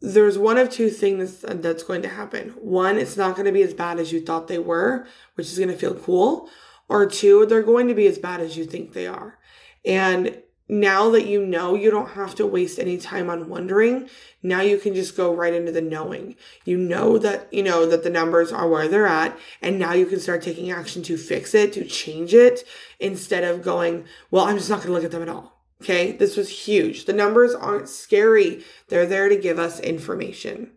There's 0.00 0.38
one 0.38 0.58
of 0.58 0.70
two 0.70 0.90
things 0.90 1.40
that's 1.40 1.82
going 1.82 2.02
to 2.02 2.08
happen. 2.08 2.50
One, 2.50 2.98
it's 2.98 3.16
not 3.16 3.34
going 3.34 3.46
to 3.46 3.52
be 3.52 3.62
as 3.62 3.74
bad 3.74 3.98
as 3.98 4.12
you 4.12 4.20
thought 4.20 4.46
they 4.46 4.58
were, 4.58 5.06
which 5.34 5.48
is 5.48 5.58
going 5.58 5.70
to 5.70 5.76
feel 5.76 5.94
cool. 5.94 6.48
Or 6.88 7.06
two, 7.06 7.46
they're 7.46 7.62
going 7.62 7.88
to 7.88 7.94
be 7.94 8.06
as 8.06 8.18
bad 8.18 8.40
as 8.40 8.56
you 8.56 8.64
think 8.64 8.92
they 8.92 9.06
are. 9.06 9.38
And 9.84 10.42
now 10.68 11.10
that 11.10 11.26
you 11.26 11.44
know, 11.44 11.74
you 11.74 11.90
don't 11.90 12.10
have 12.10 12.34
to 12.36 12.46
waste 12.46 12.78
any 12.78 12.98
time 12.98 13.30
on 13.30 13.48
wondering. 13.48 14.08
Now 14.42 14.60
you 14.60 14.78
can 14.78 14.94
just 14.94 15.16
go 15.16 15.34
right 15.34 15.54
into 15.54 15.72
the 15.72 15.80
knowing. 15.80 16.36
You 16.64 16.76
know 16.76 17.18
that, 17.18 17.52
you 17.52 17.62
know, 17.62 17.86
that 17.86 18.02
the 18.02 18.10
numbers 18.10 18.52
are 18.52 18.68
where 18.68 18.86
they're 18.86 19.06
at. 19.06 19.38
And 19.62 19.78
now 19.78 19.94
you 19.94 20.06
can 20.06 20.20
start 20.20 20.42
taking 20.42 20.70
action 20.70 21.02
to 21.04 21.16
fix 21.16 21.54
it, 21.54 21.72
to 21.72 21.84
change 21.84 22.34
it, 22.34 22.64
instead 23.00 23.44
of 23.44 23.62
going, 23.62 24.04
well, 24.30 24.44
I'm 24.44 24.58
just 24.58 24.68
not 24.68 24.78
going 24.78 24.88
to 24.88 24.92
look 24.92 25.04
at 25.04 25.10
them 25.10 25.22
at 25.22 25.28
all. 25.28 25.64
Okay. 25.82 26.12
This 26.12 26.36
was 26.36 26.66
huge. 26.66 27.06
The 27.06 27.12
numbers 27.12 27.54
aren't 27.54 27.88
scary. 27.88 28.64
They're 28.88 29.06
there 29.06 29.28
to 29.28 29.36
give 29.36 29.58
us 29.58 29.80
information. 29.80 30.72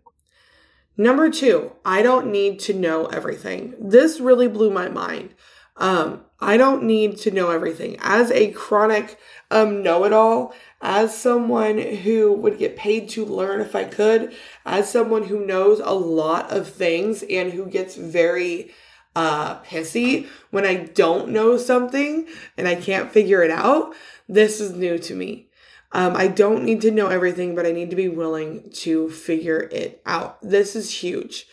Number 0.98 1.30
two, 1.30 1.74
I 1.84 2.02
don't 2.02 2.32
need 2.32 2.60
to 2.62 2.74
know 2.74 3.08
everything. 3.08 3.76
This 3.80 4.20
really 4.20 4.48
blew 4.48 4.70
my 4.70 4.88
mind. 4.88 5.34
Um, 5.82 6.22
I 6.40 6.58
don't 6.58 6.84
need 6.84 7.18
to 7.18 7.32
know 7.32 7.50
everything. 7.50 7.98
As 8.02 8.30
a 8.30 8.52
chronic 8.52 9.18
um, 9.50 9.82
know 9.82 10.06
it 10.06 10.14
all, 10.14 10.54
as 10.80 11.18
someone 11.18 11.80
who 11.80 12.34
would 12.34 12.60
get 12.60 12.78
paid 12.78 13.10
to 13.10 13.26
learn 13.26 13.62
if 13.62 13.76
I 13.76 13.86
could, 13.86 14.32
as 14.64 14.92
someone 14.92 15.24
who 15.24 15.44
knows 15.44 15.80
a 15.80 15.92
lot 15.92 16.52
of 16.52 16.70
things 16.70 17.24
and 17.24 17.52
who 17.52 17.66
gets 17.66 17.96
very 17.96 18.72
uh, 19.16 19.60
pissy 19.62 20.28
when 20.52 20.66
I 20.66 20.76
don't 20.76 21.30
know 21.30 21.58
something 21.58 22.28
and 22.58 22.68
I 22.68 22.76
can't 22.76 23.12
figure 23.12 23.42
it 23.42 23.52
out, 23.52 23.96
this 24.30 24.62
is 24.62 24.74
new 24.74 25.00
to 25.00 25.16
me. 25.16 25.50
Um, 25.94 26.16
I 26.16 26.28
don't 26.28 26.64
need 26.64 26.82
to 26.82 26.92
know 26.92 27.08
everything, 27.08 27.56
but 27.56 27.66
I 27.66 27.72
need 27.72 27.90
to 27.90 27.96
be 27.96 28.08
willing 28.08 28.70
to 28.76 29.10
figure 29.10 29.68
it 29.72 30.00
out. 30.06 30.38
This 30.44 30.76
is 30.76 31.02
huge. 31.02 31.48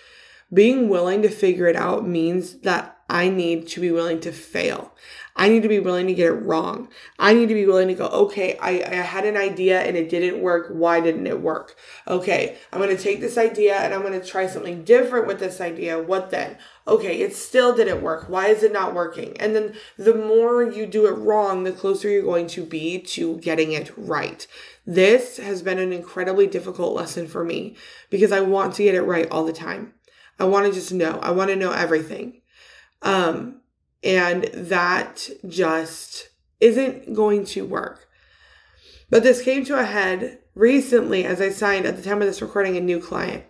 Being 0.52 0.90
willing 0.90 1.22
to 1.22 1.30
figure 1.30 1.66
it 1.66 1.76
out 1.76 2.06
means 2.06 2.58
that 2.60 2.97
I 3.08 3.28
need 3.28 3.68
to 3.68 3.80
be 3.80 3.90
willing 3.90 4.20
to 4.20 4.32
fail. 4.32 4.92
I 5.38 5.48
need 5.48 5.62
to 5.62 5.68
be 5.68 5.78
willing 5.78 6.08
to 6.08 6.14
get 6.14 6.32
it 6.32 6.42
wrong. 6.42 6.88
I 7.16 7.32
need 7.32 7.48
to 7.48 7.54
be 7.54 7.64
willing 7.64 7.86
to 7.88 7.94
go, 7.94 8.08
okay, 8.08 8.58
I, 8.58 8.82
I 8.82 8.94
had 8.96 9.24
an 9.24 9.36
idea 9.36 9.80
and 9.80 9.96
it 9.96 10.10
didn't 10.10 10.42
work. 10.42 10.66
Why 10.68 11.00
didn't 11.00 11.28
it 11.28 11.40
work? 11.40 11.76
Okay, 12.08 12.58
I'm 12.72 12.80
going 12.80 12.94
to 12.94 13.00
take 13.00 13.20
this 13.20 13.38
idea 13.38 13.76
and 13.76 13.94
I'm 13.94 14.02
going 14.02 14.20
to 14.20 14.26
try 14.26 14.48
something 14.48 14.82
different 14.82 15.28
with 15.28 15.38
this 15.38 15.60
idea. 15.60 16.02
What 16.02 16.30
then? 16.30 16.58
Okay, 16.88 17.20
it 17.20 17.36
still 17.36 17.74
didn't 17.74 18.02
work. 18.02 18.28
Why 18.28 18.48
is 18.48 18.64
it 18.64 18.72
not 18.72 18.94
working? 18.94 19.40
And 19.40 19.54
then 19.54 19.74
the 19.96 20.14
more 20.14 20.64
you 20.64 20.86
do 20.86 21.06
it 21.06 21.12
wrong, 21.12 21.62
the 21.62 21.72
closer 21.72 22.08
you're 22.10 22.22
going 22.22 22.48
to 22.48 22.64
be 22.64 22.98
to 22.98 23.36
getting 23.36 23.70
it 23.70 23.92
right. 23.96 24.44
This 24.84 25.36
has 25.36 25.62
been 25.62 25.78
an 25.78 25.92
incredibly 25.92 26.48
difficult 26.48 26.94
lesson 26.94 27.28
for 27.28 27.44
me 27.44 27.76
because 28.10 28.32
I 28.32 28.40
want 28.40 28.74
to 28.74 28.82
get 28.82 28.96
it 28.96 29.02
right 29.02 29.30
all 29.30 29.44
the 29.44 29.52
time. 29.52 29.94
I 30.40 30.44
want 30.44 30.66
to 30.66 30.72
just 30.72 30.92
know. 30.92 31.20
I 31.22 31.30
want 31.30 31.50
to 31.50 31.56
know 31.56 31.72
everything. 31.72 32.40
Um, 33.02 33.60
and 34.02 34.44
that 34.44 35.28
just 35.46 36.28
isn't 36.60 37.14
going 37.14 37.44
to 37.46 37.64
work. 37.64 38.08
But 39.10 39.22
this 39.22 39.42
came 39.42 39.64
to 39.66 39.78
a 39.78 39.84
head 39.84 40.40
recently 40.54 41.24
as 41.24 41.40
I 41.40 41.50
signed 41.50 41.86
at 41.86 41.96
the 41.96 42.02
time 42.02 42.20
of 42.20 42.26
this 42.26 42.42
recording 42.42 42.76
a 42.76 42.80
new 42.80 43.00
client. 43.00 43.44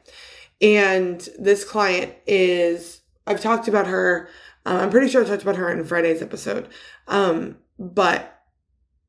And 0.61 1.27
this 1.39 1.65
client 1.65 2.15
is, 2.27 3.01
I've 3.27 3.41
talked 3.41 3.69
about 3.69 3.87
her. 3.87 4.29
Um, 4.67 4.77
I'm 4.79 4.91
pretty 4.91 5.09
sure 5.09 5.23
I 5.23 5.27
talked 5.27 5.43
about 5.43 5.57
her 5.57 5.71
in 5.71 5.85
Friday's 5.85 6.23
episode. 6.23 6.69
Um, 7.07 7.57
but 7.79 8.43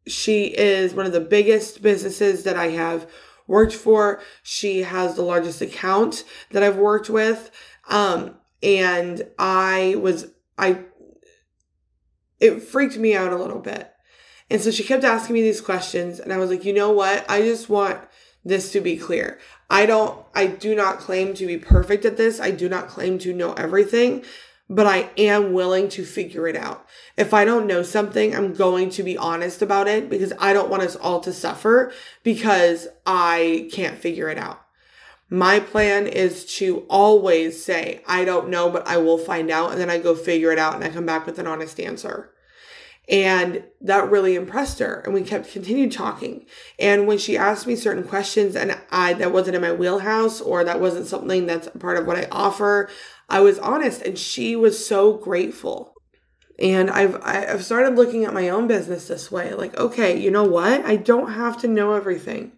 she 0.08 0.46
is 0.46 0.94
one 0.94 1.06
of 1.06 1.12
the 1.12 1.20
biggest 1.20 1.82
businesses 1.82 2.44
that 2.44 2.56
I 2.56 2.70
have 2.70 3.10
worked 3.48 3.74
for. 3.74 4.22
She 4.44 4.84
has 4.84 5.16
the 5.16 5.24
largest 5.24 5.62
account 5.62 6.24
that 6.52 6.64
I've 6.64 6.78
worked 6.78 7.10
with. 7.10 7.52
Um, 7.90 8.36
and 8.62 9.24
I 9.38 9.96
was, 10.00 10.28
I, 10.58 10.80
it 12.40 12.62
freaked 12.62 12.98
me 12.98 13.16
out 13.16 13.34
a 13.34 13.38
little 13.38 13.60
bit. 13.60 13.92
And 14.50 14.62
so 14.62 14.72
she 14.72 14.84
kept 14.84 15.04
asking 15.04 15.36
me 15.36 15.42
these 15.42 15.62
questions, 15.62 16.20
and 16.20 16.34
I 16.34 16.38
was 16.38 16.50
like, 16.50 16.66
you 16.66 16.74
know 16.74 16.92
what? 16.92 17.30
I 17.30 17.42
just 17.42 17.70
want 17.70 18.00
this 18.44 18.72
to 18.72 18.82
be 18.82 18.98
clear. 18.98 19.40
I 19.70 19.86
don't, 19.86 20.26
I 20.34 20.48
do 20.48 20.74
not 20.74 21.00
claim 21.00 21.34
to 21.36 21.46
be 21.46 21.58
perfect 21.58 22.06
at 22.06 22.18
this. 22.18 22.40
I 22.40 22.52
do 22.52 22.68
not 22.68 22.88
claim 22.88 23.20
to 23.20 23.34
know 23.34 23.54
everything, 23.54 24.24
but 24.68 24.88
I 24.88 25.10
am 25.18 25.54
willing 25.54 25.90
to 25.90 26.04
figure 26.04 26.48
it 26.48 26.56
out. 26.56 26.86
If 27.16 27.34
I 27.34 27.46
don't 27.46 27.68
know 27.68 27.84
something, 27.84 28.36
I'm 28.36 28.54
going 28.54 28.90
to 28.92 29.04
be 29.04 29.18
honest 29.18 29.62
about 29.62 29.88
it 29.88 30.10
because 30.10 30.34
I 30.40 30.54
don't 30.54 30.70
want 30.70 30.84
us 30.84 30.96
all 30.96 31.20
to 31.22 31.34
suffer 31.34 31.92
because 32.24 32.88
I 33.06 33.70
can't 33.72 33.98
figure 33.98 34.30
it 34.30 34.38
out. 34.40 34.62
My 35.30 35.60
plan 35.60 36.08
is 36.08 36.46
to 36.58 36.86
always 36.90 37.64
say, 37.64 38.02
I 38.08 38.26
don't 38.26 38.50
know, 38.50 38.70
but 38.70 38.88
I 38.88 38.98
will 38.98 39.20
find 39.20 39.52
out. 39.52 39.72
And 39.72 39.80
then 39.80 39.90
I 39.90 40.00
go 40.00 40.16
figure 40.16 40.52
it 40.52 40.58
out 40.58 40.76
and 40.76 40.84
I 40.84 40.90
come 40.90 41.06
back 41.06 41.26
with 41.26 41.38
an 41.38 41.48
honest 41.48 41.80
answer. 41.80 42.32
And 43.08 43.64
that 43.82 44.10
really 44.10 44.36
impressed 44.36 44.80
her. 44.80 45.02
And 45.02 45.14
we 45.14 45.24
kept 45.24 45.52
continued 45.52 45.92
talking. 45.92 46.46
And 46.78 47.08
when 47.08 47.18
she 47.18 47.38
asked 47.38 47.66
me 47.66 47.76
certain 47.76 48.04
questions 48.04 48.56
and 48.56 48.80
I, 48.92 49.14
that 49.14 49.32
wasn't 49.32 49.56
in 49.56 49.62
my 49.62 49.72
wheelhouse 49.72 50.42
or 50.42 50.64
that 50.64 50.80
wasn't 50.80 51.08
something 51.08 51.46
that's 51.46 51.70
part 51.80 51.98
of 51.98 52.06
what 52.06 52.18
I 52.18 52.28
offer, 52.32 52.90
I 53.28 53.40
was 53.40 53.60
honest 53.60 54.02
and 54.04 54.18
she 54.18 54.56
was 54.56 54.86
so 54.86 55.14
grateful. 55.14 55.94
And 56.60 56.90
I've, 56.90 57.20
I've 57.24 57.64
started 57.64 57.96
looking 57.96 58.26
at 58.26 58.34
my 58.34 58.50
own 58.50 58.68
business 58.68 59.08
this 59.08 59.32
way. 59.32 59.54
Like, 59.54 59.78
okay, 59.78 60.20
you 60.20 60.30
know 60.30 60.44
what? 60.44 60.86
I 60.86 60.96
don't 60.96 61.32
have 61.32 61.60
to 61.62 61.68
know 61.68 61.94
everything. 61.94 62.54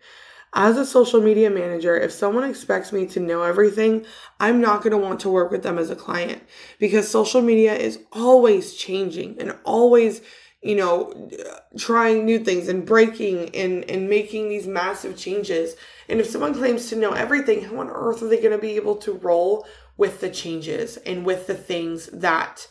As 0.53 0.77
a 0.77 0.85
social 0.85 1.21
media 1.21 1.49
manager, 1.49 1.97
if 1.97 2.11
someone 2.11 2.43
expects 2.43 2.91
me 2.91 3.05
to 3.07 3.21
know 3.21 3.43
everything, 3.43 4.05
I'm 4.39 4.59
not 4.59 4.83
going 4.83 4.91
to 4.91 4.97
want 4.97 5.21
to 5.21 5.29
work 5.29 5.49
with 5.49 5.63
them 5.63 5.77
as 5.77 5.89
a 5.89 5.95
client 5.95 6.43
because 6.77 7.07
social 7.07 7.41
media 7.41 7.73
is 7.73 7.99
always 8.11 8.73
changing 8.73 9.39
and 9.39 9.57
always, 9.63 10.21
you 10.61 10.75
know, 10.75 11.29
trying 11.77 12.25
new 12.25 12.37
things 12.37 12.67
and 12.67 12.85
breaking 12.85 13.55
and, 13.55 13.89
and 13.89 14.09
making 14.09 14.49
these 14.49 14.67
massive 14.67 15.15
changes. 15.15 15.75
And 16.09 16.19
if 16.19 16.27
someone 16.27 16.53
claims 16.53 16.89
to 16.89 16.97
know 16.97 17.13
everything, 17.13 17.63
how 17.63 17.79
on 17.79 17.89
earth 17.89 18.21
are 18.21 18.27
they 18.27 18.41
going 18.41 18.51
to 18.51 18.57
be 18.57 18.75
able 18.75 18.97
to 18.97 19.13
roll 19.13 19.65
with 19.95 20.19
the 20.19 20.29
changes 20.29 20.97
and 20.97 21.25
with 21.25 21.47
the 21.47 21.55
things 21.55 22.07
that 22.07 22.67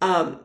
um, 0.00 0.44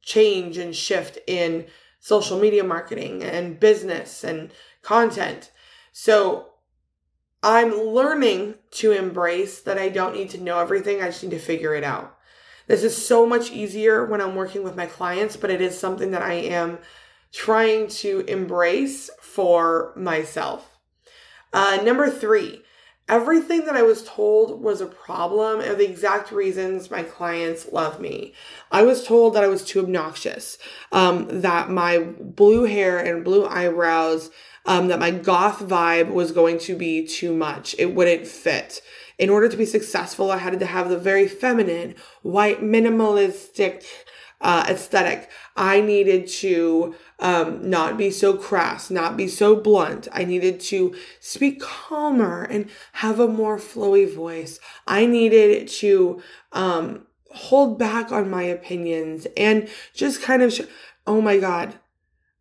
change 0.00 0.58
and 0.58 0.76
shift 0.76 1.18
in 1.26 1.66
social 1.98 2.38
media 2.38 2.62
marketing 2.62 3.24
and 3.24 3.58
business 3.58 4.22
and 4.22 4.52
content? 4.82 5.50
So 5.92 6.46
I'm 7.42 7.72
learning 7.72 8.54
to 8.72 8.92
embrace 8.92 9.60
that 9.60 9.78
I 9.78 9.88
don't 9.88 10.14
need 10.14 10.30
to 10.30 10.40
know 10.40 10.58
everything. 10.58 11.00
I 11.00 11.06
just 11.06 11.22
need 11.22 11.30
to 11.30 11.38
figure 11.38 11.74
it 11.74 11.84
out. 11.84 12.16
This 12.66 12.82
is 12.82 13.06
so 13.06 13.24
much 13.26 13.50
easier 13.50 14.04
when 14.04 14.20
I'm 14.20 14.34
working 14.34 14.62
with 14.62 14.76
my 14.76 14.86
clients, 14.86 15.36
but 15.36 15.50
it 15.50 15.60
is 15.60 15.78
something 15.78 16.10
that 16.10 16.22
I 16.22 16.34
am 16.34 16.78
trying 17.32 17.88
to 17.88 18.20
embrace 18.20 19.10
for 19.20 19.92
myself. 19.96 20.78
Uh, 21.52 21.78
number 21.82 22.10
three, 22.10 22.62
everything 23.08 23.64
that 23.64 23.76
I 23.76 23.82
was 23.82 24.04
told 24.04 24.62
was 24.62 24.80
a 24.80 24.86
problem 24.86 25.60
are 25.60 25.74
the 25.74 25.88
exact 25.88 26.30
reasons 26.30 26.90
my 26.90 27.02
clients 27.02 27.72
love 27.72 28.00
me. 28.00 28.34
I 28.70 28.82
was 28.82 29.06
told 29.06 29.34
that 29.34 29.44
I 29.44 29.48
was 29.48 29.64
too 29.64 29.80
obnoxious, 29.80 30.58
um, 30.92 31.40
that 31.40 31.70
my 31.70 31.98
blue 31.98 32.64
hair 32.64 32.98
and 32.98 33.24
blue 33.24 33.46
eyebrows 33.46 34.30
um, 34.66 34.88
that 34.88 34.98
my 34.98 35.10
goth 35.10 35.60
vibe 35.60 36.10
was 36.12 36.32
going 36.32 36.58
to 36.60 36.76
be 36.76 37.06
too 37.06 37.34
much. 37.34 37.74
It 37.78 37.94
wouldn't 37.94 38.26
fit. 38.26 38.82
In 39.18 39.30
order 39.30 39.48
to 39.48 39.56
be 39.56 39.66
successful, 39.66 40.30
I 40.30 40.38
had 40.38 40.58
to 40.58 40.66
have 40.66 40.88
the 40.88 40.98
very 40.98 41.26
feminine, 41.26 41.94
white, 42.22 42.62
minimalistic 42.62 43.84
uh, 44.40 44.64
aesthetic. 44.68 45.28
I 45.56 45.80
needed 45.80 46.28
to 46.28 46.94
um, 47.18 47.68
not 47.68 47.98
be 47.98 48.10
so 48.10 48.36
crass, 48.36 48.90
not 48.90 49.16
be 49.16 49.26
so 49.26 49.56
blunt. 49.56 50.06
I 50.12 50.24
needed 50.24 50.60
to 50.60 50.94
speak 51.18 51.60
calmer 51.60 52.44
and 52.44 52.70
have 52.92 53.18
a 53.18 53.26
more 53.26 53.58
flowy 53.58 54.12
voice. 54.12 54.60
I 54.86 55.06
needed 55.06 55.66
to 55.68 56.22
um, 56.52 57.06
hold 57.30 57.78
back 57.78 58.12
on 58.12 58.30
my 58.30 58.44
opinions 58.44 59.26
and 59.36 59.68
just 59.94 60.22
kind 60.22 60.42
of, 60.42 60.52
sh- 60.52 60.60
oh 61.06 61.20
my 61.20 61.38
God, 61.38 61.74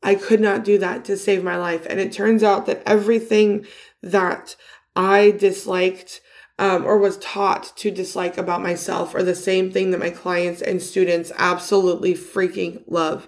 I 0.08 0.16
could 0.16 0.40
not 0.40 0.64
do 0.64 0.78
that 0.78 1.04
to 1.06 1.18
save 1.18 1.44
my 1.44 1.58
life. 1.58 1.86
And 1.90 2.00
it 2.00 2.14
turns 2.14 2.42
out 2.42 2.66
that 2.66 2.82
everything 2.86 3.66
that 4.02 4.56
I 4.96 5.32
disliked 5.32 6.22
um, 6.58 6.86
or 6.86 6.98
was 6.98 7.18
taught 7.18 7.74
to 7.76 7.92
dislike 7.92 8.38
about 8.38 8.62
myself 8.62 9.14
are 9.14 9.22
the 9.22 9.36
same 9.36 9.70
thing 9.70 9.92
that 9.92 10.00
my 10.00 10.10
clients 10.10 10.62
and 10.62 10.82
students 10.82 11.34
absolutely 11.38 12.14
freaking 12.14 12.84
love. 12.88 13.28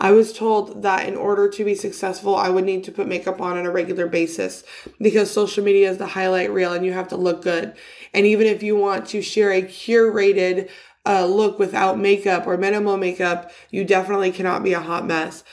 I 0.00 0.12
was 0.12 0.32
told 0.32 0.80
that 0.82 1.06
in 1.06 1.14
order 1.14 1.46
to 1.46 1.62
be 1.62 1.74
successful, 1.74 2.34
I 2.34 2.48
would 2.48 2.64
need 2.64 2.84
to 2.84 2.92
put 2.92 3.06
makeup 3.06 3.42
on 3.42 3.58
on 3.58 3.66
a 3.66 3.70
regular 3.70 4.06
basis 4.06 4.64
because 4.98 5.30
social 5.30 5.62
media 5.62 5.90
is 5.90 5.98
the 5.98 6.06
highlight 6.06 6.50
reel 6.50 6.72
and 6.72 6.86
you 6.86 6.94
have 6.94 7.08
to 7.08 7.18
look 7.18 7.42
good. 7.42 7.74
And 8.14 8.24
even 8.24 8.46
if 8.46 8.62
you 8.62 8.76
want 8.76 9.06
to 9.08 9.20
share 9.20 9.52
a 9.52 9.60
curated 9.60 10.70
uh, 11.06 11.26
look 11.26 11.58
without 11.58 11.98
makeup 11.98 12.46
or 12.46 12.56
minimal 12.56 12.96
makeup, 12.96 13.50
you 13.70 13.84
definitely 13.84 14.32
cannot 14.32 14.62
be 14.62 14.72
a 14.72 14.80
hot 14.80 15.06
mess. 15.06 15.44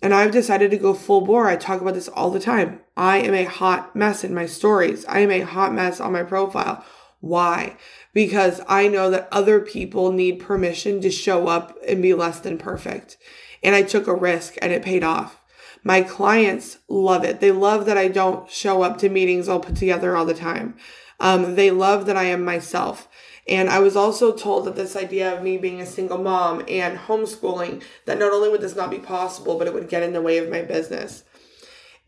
And 0.00 0.14
I've 0.14 0.30
decided 0.30 0.70
to 0.70 0.76
go 0.78 0.94
full 0.94 1.22
bore. 1.22 1.48
I 1.48 1.56
talk 1.56 1.80
about 1.80 1.94
this 1.94 2.08
all 2.08 2.30
the 2.30 2.40
time. 2.40 2.80
I 2.96 3.18
am 3.18 3.34
a 3.34 3.44
hot 3.44 3.96
mess 3.96 4.22
in 4.22 4.32
my 4.32 4.46
stories. 4.46 5.04
I 5.06 5.20
am 5.20 5.30
a 5.30 5.40
hot 5.40 5.72
mess 5.72 6.00
on 6.00 6.12
my 6.12 6.22
profile. 6.22 6.84
Why? 7.20 7.76
Because 8.14 8.60
I 8.68 8.86
know 8.86 9.10
that 9.10 9.28
other 9.32 9.60
people 9.60 10.12
need 10.12 10.38
permission 10.38 11.00
to 11.00 11.10
show 11.10 11.48
up 11.48 11.76
and 11.86 12.00
be 12.00 12.14
less 12.14 12.38
than 12.38 12.58
perfect. 12.58 13.16
And 13.62 13.74
I 13.74 13.82
took 13.82 14.06
a 14.06 14.14
risk 14.14 14.54
and 14.62 14.72
it 14.72 14.82
paid 14.82 15.02
off. 15.02 15.40
My 15.82 16.02
clients 16.02 16.78
love 16.88 17.24
it. 17.24 17.40
They 17.40 17.50
love 17.50 17.86
that 17.86 17.98
I 17.98 18.08
don't 18.08 18.48
show 18.50 18.82
up 18.82 18.98
to 18.98 19.08
meetings 19.08 19.48
all 19.48 19.60
put 19.60 19.76
together 19.76 20.16
all 20.16 20.24
the 20.24 20.34
time. 20.34 20.76
Um, 21.20 21.56
they 21.56 21.70
love 21.70 22.06
that 22.06 22.16
I 22.16 22.24
am 22.24 22.44
myself. 22.44 23.08
And 23.48 23.70
I 23.70 23.78
was 23.78 23.96
also 23.96 24.32
told 24.32 24.66
that 24.66 24.76
this 24.76 24.94
idea 24.94 25.34
of 25.34 25.42
me 25.42 25.56
being 25.56 25.80
a 25.80 25.86
single 25.86 26.18
mom 26.18 26.62
and 26.68 26.98
homeschooling, 26.98 27.82
that 28.04 28.18
not 28.18 28.32
only 28.32 28.50
would 28.50 28.60
this 28.60 28.76
not 28.76 28.90
be 28.90 28.98
possible, 28.98 29.58
but 29.58 29.66
it 29.66 29.72
would 29.72 29.88
get 29.88 30.02
in 30.02 30.12
the 30.12 30.20
way 30.20 30.36
of 30.36 30.50
my 30.50 30.60
business. 30.60 31.24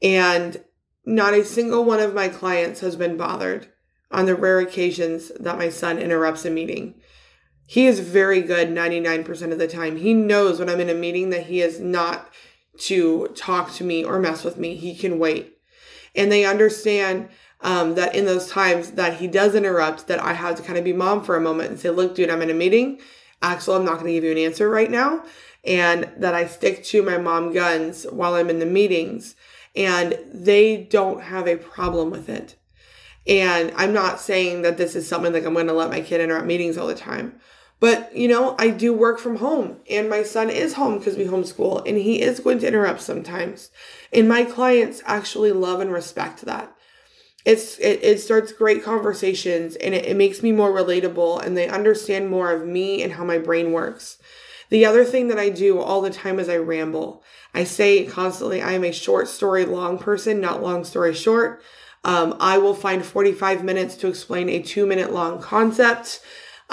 And 0.02 0.62
not 1.06 1.32
a 1.32 1.44
single 1.44 1.85
one 1.85 2.00
of 2.00 2.14
my 2.14 2.28
clients 2.28 2.80
has 2.80 2.94
been 2.94 3.16
bothered 3.16 3.68
on 4.11 4.26
the 4.26 4.35
rare 4.35 4.61
occasions 4.61 5.32
that 5.40 5.56
my 5.56 5.70
son 5.70 5.99
interrupts 5.99 6.44
a 6.44 6.50
meeting. 6.50 7.00
He 7.64 7.87
is 7.87 8.00
very 8.00 8.42
good 8.42 8.68
99% 8.68 9.52
of 9.52 9.59
the 9.59 9.68
time. 9.68 9.97
He 9.97 10.12
knows 10.12 10.59
when 10.59 10.68
I'm 10.68 10.80
in 10.80 10.90
a 10.90 10.94
meeting 10.94 11.30
that 11.30 11.47
he 11.47 11.62
is 11.62 11.80
not 11.80 12.28
to 12.80 13.28
talk 13.28 13.73
to 13.75 13.85
me 13.85 14.04
or 14.04 14.18
mess 14.18 14.44
with 14.44 14.59
me. 14.59 14.75
He 14.75 14.94
can 14.94 15.18
wait. 15.18 15.56
And 16.14 16.30
they 16.30 16.44
understand 16.44 17.28
um, 17.62 17.95
that 17.95 18.14
in 18.14 18.25
those 18.25 18.49
times 18.49 18.93
that 18.93 19.14
he 19.19 19.26
does 19.26 19.55
interrupt, 19.55 20.07
that 20.07 20.21
I 20.21 20.33
have 20.33 20.57
to 20.57 20.62
kind 20.62 20.79
of 20.79 20.85
be 20.85 20.93
mom 20.93 21.23
for 21.23 21.37
a 21.37 21.40
moment 21.40 21.71
and 21.71 21.79
say, 21.79 21.90
look, 21.90 22.14
dude, 22.14 22.31
I'm 22.31 22.43
in 22.43 22.50
a 22.50 22.55
meeting. 22.55 23.00
Axel, 23.43 23.75
I'm 23.75 23.85
not 23.85 23.95
going 23.95 24.07
to 24.07 24.12
give 24.12 24.25
you 24.25 24.33
an 24.33 24.38
answer 24.38 24.69
right 24.69 24.90
now. 24.90 25.25
And 25.64 26.11
that 26.17 26.35
I 26.35 26.47
stick 26.47 26.85
to 26.85 27.02
my 27.02 27.19
mom 27.19 27.52
guns 27.52 28.05
while 28.05 28.35
I'm 28.35 28.50
in 28.50 28.59
the 28.59 28.67
meetings. 28.67 29.35
And 29.76 30.19
they 30.33 30.76
don't 30.76 31.23
have 31.23 31.47
a 31.47 31.57
problem 31.57 32.11
with 32.11 32.29
it. 32.29 32.57
And 33.26 33.73
I'm 33.76 33.93
not 33.93 34.21
saying 34.21 34.62
that 34.62 34.79
this 34.79 34.97
is 34.97 35.07
something 35.07 35.33
like 35.33 35.45
I'm 35.45 35.55
going 35.55 35.67
to 35.67 35.73
let 35.73 35.90
my 35.90 36.00
kid 36.00 36.21
interrupt 36.21 36.47
meetings 36.47 36.79
all 36.79 36.87
the 36.87 36.95
time. 36.95 37.38
But, 37.79 38.14
you 38.14 38.29
know, 38.29 38.57
I 38.59 38.69
do 38.69 38.93
work 38.93 39.19
from 39.19 39.37
home 39.37 39.79
and 39.88 40.11
my 40.11 40.23
son 40.23 40.50
is 40.50 40.75
home 40.75 40.99
because 40.99 41.17
we 41.17 41.25
homeschool 41.25 41.87
and 41.87 41.97
he 41.97 42.21
is 42.21 42.40
going 42.40 42.59
to 42.59 42.69
interrupt 42.69 43.00
sometimes. 43.00 43.71
And 44.12 44.29
my 44.29 44.45
clients 44.45 45.02
actually 45.07 45.52
love 45.52 45.81
and 45.81 45.90
respect 45.90 46.43
that 46.43 46.75
it's 47.44 47.78
it, 47.78 48.00
it 48.02 48.20
starts 48.20 48.52
great 48.52 48.85
conversations 48.85 49.76
and 49.76 49.94
it, 49.94 50.04
it 50.06 50.16
makes 50.16 50.42
me 50.42 50.52
more 50.52 50.70
relatable 50.70 51.44
and 51.44 51.56
they 51.56 51.68
understand 51.68 52.28
more 52.28 52.52
of 52.52 52.66
me 52.66 53.02
and 53.02 53.12
how 53.14 53.25
my 53.25 53.38
brain 53.38 53.73
works. 53.73 54.18
The 54.68 54.85
other 54.87 55.04
thing 55.04 55.28
that 55.28 55.38
i 55.38 55.49
do 55.49 55.80
all 55.80 56.00
the 56.00 56.11
time 56.11 56.38
is 56.38 56.49
i 56.49 56.56
ramble. 56.56 57.23
I 57.54 57.64
say 57.64 58.04
constantly 58.04 58.62
i 58.62 58.73
am 58.73 58.85
a 58.85 58.92
short 58.92 59.28
story 59.28 59.64
long 59.64 59.99
person 59.99 60.40
not 60.40 60.62
long 60.62 60.85
story 60.85 61.14
short. 61.14 61.62
Um, 62.04 62.37
i 62.40 62.59
will 62.59 62.75
find 62.75 63.04
45 63.04 63.64
minutes 63.64 63.97
to 63.97 64.09
explain 64.09 64.49
a 64.49 64.62
two 64.62 64.87
minute 64.87 65.12
long 65.12 65.40
concept. 65.40 66.20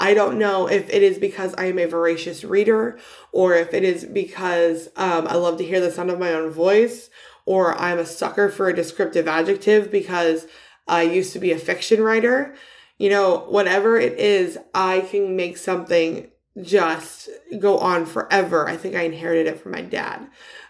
I 0.00 0.14
don't 0.14 0.38
know 0.38 0.68
if 0.68 0.88
it 0.90 1.02
is 1.02 1.18
because 1.18 1.54
I 1.54 1.64
am 1.64 1.78
a 1.78 1.86
voracious 1.86 2.44
reader 2.44 3.00
or 3.32 3.54
if 3.54 3.74
it 3.74 3.82
is 3.82 4.04
because 4.04 4.88
um, 4.96 5.26
I 5.26 5.34
love 5.34 5.58
to 5.58 5.64
hear 5.64 5.80
the 5.80 5.90
sound 5.90 6.10
of 6.10 6.20
my 6.20 6.32
own 6.32 6.50
voice 6.50 7.10
or 7.48 7.74
I'm 7.80 7.98
a 7.98 8.04
sucker 8.04 8.50
for 8.50 8.68
a 8.68 8.76
descriptive 8.76 9.26
adjective 9.26 9.90
because 9.90 10.46
I 10.86 11.00
used 11.00 11.32
to 11.32 11.38
be 11.38 11.50
a 11.50 11.58
fiction 11.58 12.02
writer. 12.02 12.54
You 12.98 13.08
know, 13.08 13.46
whatever 13.48 13.98
it 13.98 14.18
is, 14.18 14.58
I 14.74 15.00
can 15.00 15.34
make 15.34 15.56
something 15.56 16.30
just 16.60 17.30
go 17.58 17.78
on 17.78 18.04
forever. 18.04 18.68
I 18.68 18.76
think 18.76 18.96
I 18.96 19.04
inherited 19.04 19.46
it 19.46 19.62
from 19.62 19.72
my 19.72 19.80
dad. 19.80 20.28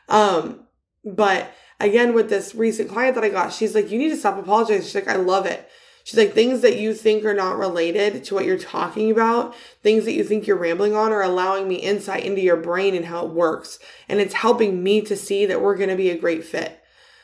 Um, 0.08 0.68
but 1.04 1.52
again, 1.80 2.14
with 2.14 2.30
this 2.30 2.54
recent 2.54 2.88
client 2.88 3.16
that 3.16 3.24
I 3.24 3.30
got, 3.30 3.52
she's 3.52 3.74
like, 3.74 3.90
you 3.90 3.98
need 3.98 4.10
to 4.10 4.16
stop 4.16 4.38
apologizing. 4.38 4.82
She's 4.82 4.94
like, 4.94 5.08
I 5.08 5.16
love 5.16 5.46
it. 5.46 5.68
She's 6.08 6.16
like, 6.16 6.32
things 6.32 6.62
that 6.62 6.78
you 6.78 6.94
think 6.94 7.26
are 7.26 7.34
not 7.34 7.58
related 7.58 8.24
to 8.24 8.34
what 8.34 8.46
you're 8.46 8.56
talking 8.56 9.10
about, 9.10 9.54
things 9.82 10.06
that 10.06 10.14
you 10.14 10.24
think 10.24 10.46
you're 10.46 10.56
rambling 10.56 10.96
on, 10.96 11.12
are 11.12 11.20
allowing 11.20 11.68
me 11.68 11.74
insight 11.74 12.24
into 12.24 12.40
your 12.40 12.56
brain 12.56 12.94
and 12.94 13.04
how 13.04 13.26
it 13.26 13.32
works. 13.34 13.78
And 14.08 14.18
it's 14.18 14.32
helping 14.32 14.82
me 14.82 15.02
to 15.02 15.14
see 15.14 15.44
that 15.44 15.60
we're 15.60 15.76
going 15.76 15.90
to 15.90 15.96
be 15.96 16.08
a 16.08 16.16
great 16.16 16.46
fit. 16.46 16.80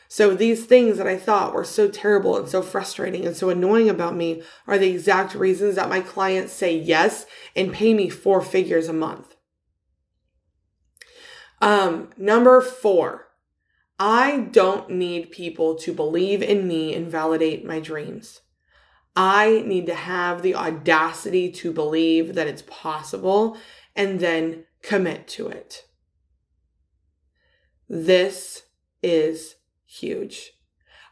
So 0.07 0.35
these 0.35 0.67
things 0.67 0.99
that 0.99 1.07
I 1.07 1.17
thought 1.17 1.55
were 1.55 1.63
so 1.63 1.87
terrible 1.87 2.37
and 2.37 2.47
so 2.47 2.61
frustrating 2.61 3.25
and 3.25 3.35
so 3.35 3.49
annoying 3.49 3.89
about 3.89 4.15
me 4.15 4.43
are 4.67 4.77
the 4.77 4.91
exact 4.91 5.33
reasons 5.33 5.73
that 5.77 5.89
my 5.89 6.01
clients 6.01 6.53
say 6.53 6.77
yes 6.77 7.25
and 7.55 7.73
pay 7.73 7.95
me 7.95 8.07
four 8.07 8.39
figures 8.39 8.87
a 8.87 8.93
month. 8.93 9.35
Um, 11.59 12.11
number 12.17 12.61
four, 12.61 13.29
I 13.97 14.41
don't 14.51 14.91
need 14.91 15.31
people 15.31 15.73
to 15.77 15.91
believe 15.91 16.43
in 16.43 16.67
me 16.67 16.93
and 16.93 17.09
validate 17.09 17.65
my 17.65 17.79
dreams. 17.79 18.41
I 19.15 19.63
need 19.65 19.85
to 19.85 19.95
have 19.95 20.41
the 20.41 20.55
audacity 20.55 21.49
to 21.51 21.71
believe 21.71 22.35
that 22.35 22.47
it's 22.47 22.63
possible 22.67 23.57
and 23.95 24.19
then 24.19 24.65
commit 24.81 25.27
to 25.29 25.47
it. 25.47 25.85
This 27.87 28.63
is 29.01 29.55
huge. 29.85 30.51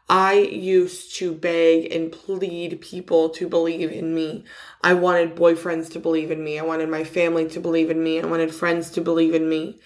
I 0.08 0.34
used 0.34 1.16
to 1.16 1.32
beg 1.32 1.90
and 1.90 2.12
plead 2.12 2.82
people 2.82 3.30
to 3.30 3.48
believe 3.48 3.90
in 3.90 4.14
me. 4.14 4.44
I 4.82 4.92
wanted 4.92 5.34
boyfriends 5.34 5.90
to 5.92 5.98
believe 5.98 6.30
in 6.30 6.44
me. 6.44 6.58
I 6.58 6.62
wanted 6.62 6.90
my 6.90 7.04
family 7.04 7.48
to 7.48 7.60
believe 7.60 7.88
in 7.88 8.02
me. 8.02 8.20
I 8.20 8.26
wanted 8.26 8.54
friends 8.54 8.90
to 8.90 9.00
believe 9.00 9.34
in 9.34 9.48
me. 9.48 9.80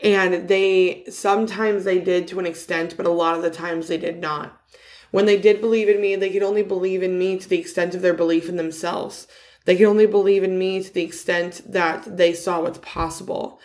And 0.00 0.48
they 0.48 1.04
sometimes 1.10 1.82
they 1.82 1.98
did 1.98 2.28
to 2.28 2.38
an 2.38 2.46
extent, 2.46 2.96
but 2.96 3.06
a 3.06 3.10
lot 3.10 3.36
of 3.36 3.42
the 3.42 3.50
times 3.50 3.88
they 3.88 3.98
did 3.98 4.20
not. 4.20 4.60
When 5.14 5.26
they 5.26 5.36
did 5.36 5.60
believe 5.60 5.88
in 5.88 6.00
me, 6.00 6.16
they 6.16 6.30
could 6.30 6.42
only 6.42 6.64
believe 6.64 7.00
in 7.00 7.16
me 7.16 7.38
to 7.38 7.48
the 7.48 7.60
extent 7.60 7.94
of 7.94 8.02
their 8.02 8.14
belief 8.14 8.48
in 8.48 8.56
themselves. 8.56 9.28
They 9.64 9.76
could 9.76 9.86
only 9.86 10.06
believe 10.06 10.42
in 10.42 10.58
me 10.58 10.82
to 10.82 10.92
the 10.92 11.04
extent 11.04 11.62
that 11.68 12.16
they 12.16 12.32
saw 12.32 12.60
what's 12.60 12.78
possible. 12.78 13.60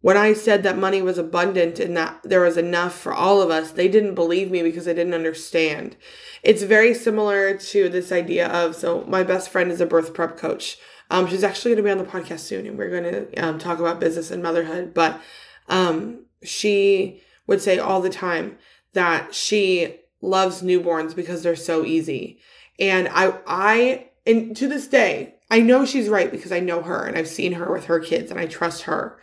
When 0.00 0.16
I 0.16 0.32
said 0.32 0.62
that 0.62 0.78
money 0.78 1.02
was 1.02 1.18
abundant 1.18 1.78
and 1.78 1.94
that 1.98 2.18
there 2.24 2.40
was 2.40 2.56
enough 2.56 2.98
for 2.98 3.12
all 3.12 3.42
of 3.42 3.50
us, 3.50 3.70
they 3.70 3.86
didn't 3.86 4.14
believe 4.14 4.50
me 4.50 4.62
because 4.62 4.86
they 4.86 4.94
didn't 4.94 5.12
understand. 5.12 5.94
It's 6.42 6.62
very 6.62 6.94
similar 6.94 7.58
to 7.58 7.90
this 7.90 8.10
idea 8.10 8.48
of 8.48 8.74
so 8.74 9.04
my 9.06 9.22
best 9.22 9.50
friend 9.50 9.70
is 9.70 9.82
a 9.82 9.86
birth 9.86 10.14
prep 10.14 10.38
coach. 10.38 10.78
Um, 11.10 11.26
she's 11.26 11.44
actually 11.44 11.72
going 11.72 11.84
to 11.84 11.88
be 11.88 11.90
on 11.90 11.98
the 11.98 12.04
podcast 12.04 12.40
soon, 12.40 12.66
and 12.66 12.78
we're 12.78 12.88
going 12.88 13.12
to 13.12 13.46
um, 13.46 13.58
talk 13.58 13.78
about 13.78 14.00
business 14.00 14.30
and 14.30 14.42
motherhood. 14.42 14.94
But 14.94 15.20
um, 15.68 16.24
she 16.42 17.20
would 17.46 17.60
say 17.60 17.78
all 17.78 18.00
the 18.00 18.08
time 18.08 18.56
that 18.94 19.34
she 19.34 19.98
loves 20.20 20.62
newborns 20.62 21.14
because 21.14 21.42
they're 21.42 21.56
so 21.56 21.84
easy. 21.84 22.38
And 22.78 23.08
I, 23.08 23.38
I, 23.46 24.08
and 24.26 24.56
to 24.56 24.68
this 24.68 24.86
day, 24.86 25.36
I 25.50 25.60
know 25.60 25.84
she's 25.84 26.08
right 26.08 26.30
because 26.30 26.52
I 26.52 26.60
know 26.60 26.82
her 26.82 27.04
and 27.06 27.16
I've 27.16 27.28
seen 27.28 27.52
her 27.52 27.72
with 27.72 27.86
her 27.86 28.00
kids 28.00 28.30
and 28.30 28.38
I 28.38 28.46
trust 28.46 28.82
her. 28.82 29.18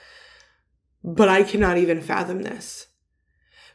But 1.04 1.30
I 1.30 1.44
cannot 1.44 1.78
even 1.78 2.02
fathom 2.02 2.42
this 2.42 2.88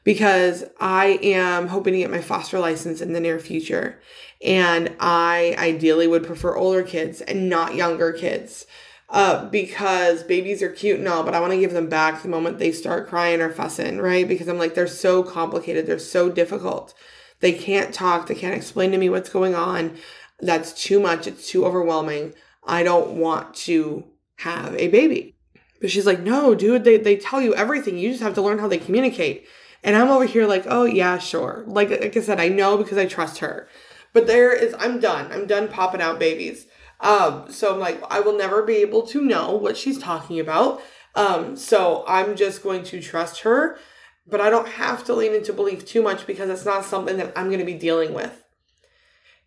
because 0.02 0.64
I 0.80 1.18
am 1.22 1.68
hoping 1.68 1.92
to 1.92 1.98
get 2.00 2.10
my 2.10 2.20
foster 2.20 2.58
license 2.58 3.00
in 3.00 3.12
the 3.12 3.20
near 3.20 3.38
future. 3.38 4.00
And 4.42 4.96
I 4.98 5.54
ideally 5.58 6.08
would 6.08 6.26
prefer 6.26 6.56
older 6.56 6.82
kids 6.82 7.20
and 7.20 7.48
not 7.48 7.74
younger 7.76 8.12
kids 8.12 8.66
uh, 9.10 9.46
because 9.46 10.22
babies 10.22 10.62
are 10.62 10.70
cute 10.70 11.00
and 11.00 11.08
all, 11.08 11.24
but 11.24 11.34
I 11.34 11.40
want 11.40 11.52
to 11.52 11.58
give 11.58 11.72
them 11.72 11.88
back 11.88 12.22
the 12.22 12.28
moment 12.28 12.58
they 12.58 12.70
start 12.70 13.08
crying 13.08 13.40
or 13.40 13.50
fussing, 13.50 13.98
right? 13.98 14.26
Because 14.26 14.48
I'm 14.48 14.58
like, 14.58 14.74
they're 14.74 14.86
so 14.86 15.22
complicated, 15.24 15.86
they're 15.86 15.98
so 15.98 16.30
difficult. 16.30 16.94
They 17.40 17.52
can't 17.52 17.92
talk, 17.92 18.28
they 18.28 18.34
can't 18.34 18.54
explain 18.54 18.92
to 18.92 18.98
me 18.98 19.08
what's 19.08 19.28
going 19.28 19.54
on. 19.54 19.96
That's 20.38 20.72
too 20.72 21.00
much, 21.00 21.26
it's 21.26 21.48
too 21.48 21.66
overwhelming. 21.66 22.34
I 22.64 22.84
don't 22.84 23.16
want 23.16 23.54
to 23.54 24.04
have 24.36 24.76
a 24.76 24.88
baby. 24.88 25.34
But 25.80 25.90
she's 25.90 26.06
like, 26.06 26.20
no, 26.20 26.54
dude, 26.54 26.84
they, 26.84 26.98
they 26.98 27.16
tell 27.16 27.40
you 27.40 27.54
everything. 27.54 27.98
You 27.98 28.10
just 28.10 28.22
have 28.22 28.34
to 28.34 28.42
learn 28.42 28.58
how 28.58 28.68
they 28.68 28.78
communicate. 28.78 29.46
And 29.82 29.96
I'm 29.96 30.10
over 30.10 30.26
here 30.26 30.46
like, 30.46 30.64
oh, 30.68 30.84
yeah, 30.84 31.18
sure. 31.18 31.64
Like, 31.66 31.90
like 31.90 32.16
I 32.16 32.20
said, 32.20 32.38
I 32.38 32.48
know 32.48 32.76
because 32.76 32.98
I 32.98 33.06
trust 33.06 33.38
her. 33.38 33.66
But 34.12 34.26
there 34.26 34.52
is, 34.52 34.74
I'm 34.78 35.00
done. 35.00 35.32
I'm 35.32 35.46
done 35.46 35.68
popping 35.68 36.02
out 36.02 36.18
babies. 36.18 36.66
Um, 37.00 37.50
so 37.50 37.72
I'm 37.72 37.80
like, 37.80 38.02
I 38.10 38.20
will 38.20 38.36
never 38.36 38.62
be 38.62 38.76
able 38.76 39.02
to 39.08 39.22
know 39.22 39.52
what 39.52 39.76
she's 39.76 39.98
talking 39.98 40.38
about. 40.38 40.82
Um, 41.14 41.56
so 41.56 42.04
I'm 42.06 42.36
just 42.36 42.62
going 42.62 42.84
to 42.84 43.00
trust 43.00 43.40
her, 43.40 43.78
but 44.26 44.40
I 44.40 44.50
don't 44.50 44.68
have 44.68 45.04
to 45.04 45.14
lean 45.14 45.34
into 45.34 45.52
belief 45.52 45.84
too 45.84 46.02
much 46.02 46.26
because 46.26 46.50
it's 46.50 46.64
not 46.64 46.84
something 46.84 47.16
that 47.16 47.32
I'm 47.36 47.46
going 47.46 47.58
to 47.58 47.64
be 47.64 47.74
dealing 47.74 48.14
with. 48.14 48.44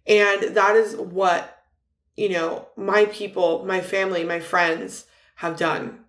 And 0.06 0.56
that 0.56 0.76
is 0.76 0.96
what 0.96 1.64
you 2.16 2.30
know, 2.30 2.68
my 2.76 3.06
people, 3.06 3.66
my 3.66 3.82
family, 3.82 4.24
my 4.24 4.40
friends 4.40 5.06
have 5.36 5.58
done. 5.58 6.00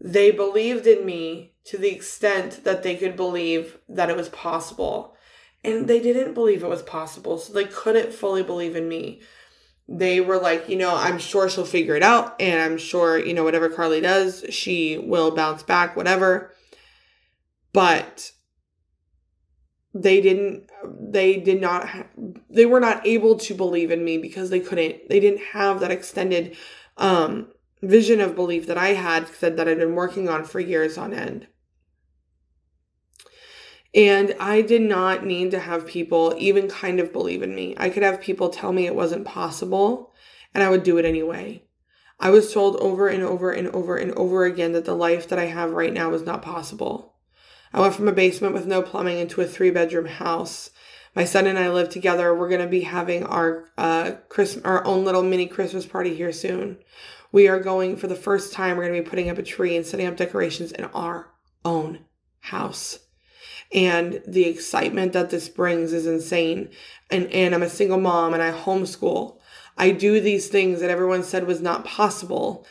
They 0.00 0.30
believed 0.30 0.86
in 0.86 1.06
me 1.06 1.54
to 1.66 1.78
the 1.78 1.90
extent 1.90 2.64
that 2.64 2.82
they 2.82 2.96
could 2.96 3.16
believe 3.16 3.78
that 3.88 4.10
it 4.10 4.16
was 4.16 4.28
possible. 4.30 5.14
And 5.62 5.86
they 5.86 6.00
didn't 6.00 6.34
believe 6.34 6.64
it 6.64 6.68
was 6.68 6.82
possible, 6.82 7.38
so 7.38 7.52
they 7.52 7.66
couldn't 7.66 8.12
fully 8.12 8.42
believe 8.42 8.74
in 8.74 8.88
me. 8.88 9.20
They 9.88 10.20
were 10.20 10.38
like, 10.38 10.68
you 10.68 10.76
know, 10.76 10.94
I'm 10.94 11.18
sure 11.18 11.48
she'll 11.48 11.66
figure 11.66 11.96
it 11.96 12.02
out, 12.02 12.40
and 12.40 12.60
I'm 12.62 12.78
sure, 12.78 13.18
you 13.18 13.34
know, 13.34 13.44
whatever 13.44 13.68
Carly 13.68 14.00
does, 14.00 14.44
she 14.48 14.96
will 14.98 15.32
bounce 15.32 15.62
back, 15.62 15.96
whatever. 15.96 16.52
But 17.72 18.32
they 19.94 20.20
didn't 20.20 20.70
they 20.84 21.36
did 21.36 21.60
not 21.60 21.86
they 22.48 22.64
were 22.64 22.80
not 22.80 23.06
able 23.06 23.36
to 23.36 23.54
believe 23.54 23.90
in 23.90 24.04
me 24.04 24.16
because 24.18 24.48
they 24.50 24.60
couldn't 24.60 25.08
they 25.08 25.20
didn't 25.20 25.42
have 25.52 25.80
that 25.80 25.90
extended 25.90 26.56
um 26.96 27.48
vision 27.82 28.20
of 28.20 28.34
belief 28.34 28.66
that 28.66 28.78
I 28.78 28.88
had 28.88 29.28
said 29.28 29.56
that 29.56 29.68
I'd 29.68 29.78
been 29.78 29.94
working 29.94 30.28
on 30.28 30.44
for 30.44 30.60
years 30.60 30.96
on 30.96 31.12
end. 31.12 31.46
And 33.94 34.34
I 34.40 34.62
did 34.62 34.82
not 34.82 35.24
need 35.24 35.50
to 35.50 35.58
have 35.58 35.86
people 35.86 36.34
even 36.38 36.68
kind 36.68 36.98
of 36.98 37.12
believe 37.12 37.42
in 37.42 37.54
me. 37.54 37.74
I 37.76 37.90
could 37.90 38.02
have 38.02 38.20
people 38.20 38.48
tell 38.48 38.72
me 38.72 38.86
it 38.86 38.94
wasn't 38.94 39.26
possible, 39.26 40.14
and 40.54 40.62
I 40.62 40.70
would 40.70 40.82
do 40.82 40.96
it 40.96 41.04
anyway. 41.04 41.64
I 42.18 42.30
was 42.30 42.52
told 42.52 42.76
over 42.76 43.08
and 43.08 43.22
over 43.22 43.50
and 43.50 43.68
over 43.68 43.96
and 43.96 44.12
over 44.12 44.44
again 44.44 44.72
that 44.72 44.84
the 44.84 44.94
life 44.94 45.28
that 45.28 45.38
I 45.38 45.46
have 45.46 45.72
right 45.72 45.92
now 45.92 46.08
was 46.08 46.22
not 46.22 46.40
possible. 46.40 47.16
I 47.72 47.80
went 47.80 47.94
from 47.94 48.08
a 48.08 48.12
basement 48.12 48.54
with 48.54 48.66
no 48.66 48.80
plumbing 48.80 49.18
into 49.18 49.40
a 49.40 49.46
three 49.46 49.70
bedroom 49.70 50.06
house. 50.06 50.70
My 51.14 51.24
son 51.24 51.46
and 51.46 51.58
I 51.58 51.68
live 51.70 51.90
together. 51.90 52.34
We're 52.34 52.48
going 52.48 52.60
to 52.62 52.68
be 52.68 52.82
having 52.82 53.24
our 53.24 53.70
uh, 53.76 54.12
Christmas, 54.28 54.64
our 54.64 54.84
own 54.86 55.04
little 55.04 55.22
mini 55.22 55.46
Christmas 55.46 55.84
party 55.84 56.14
here 56.14 56.32
soon. 56.32 56.78
We 57.32 57.48
are 57.48 57.60
going 57.60 57.96
for 57.96 58.06
the 58.06 58.14
first 58.14 58.52
time. 58.52 58.76
We're 58.76 58.88
going 58.88 58.96
to 58.96 59.02
be 59.02 59.10
putting 59.10 59.28
up 59.28 59.38
a 59.38 59.42
tree 59.42 59.76
and 59.76 59.84
setting 59.84 60.06
up 60.06 60.16
decorations 60.16 60.72
in 60.72 60.84
our 60.86 61.32
own 61.64 62.04
house. 62.40 62.98
And 63.74 64.22
the 64.26 64.44
excitement 64.44 65.12
that 65.14 65.30
this 65.30 65.48
brings 65.48 65.92
is 65.92 66.06
insane. 66.06 66.70
And 67.10 67.26
and 67.32 67.54
I'm 67.54 67.62
a 67.62 67.70
single 67.70 68.00
mom 68.00 68.34
and 68.34 68.42
I 68.42 68.52
homeschool. 68.52 69.38
I 69.78 69.90
do 69.90 70.20
these 70.20 70.48
things 70.48 70.80
that 70.80 70.90
everyone 70.90 71.22
said 71.22 71.46
was 71.46 71.62
not 71.62 71.84
possible. 71.84 72.66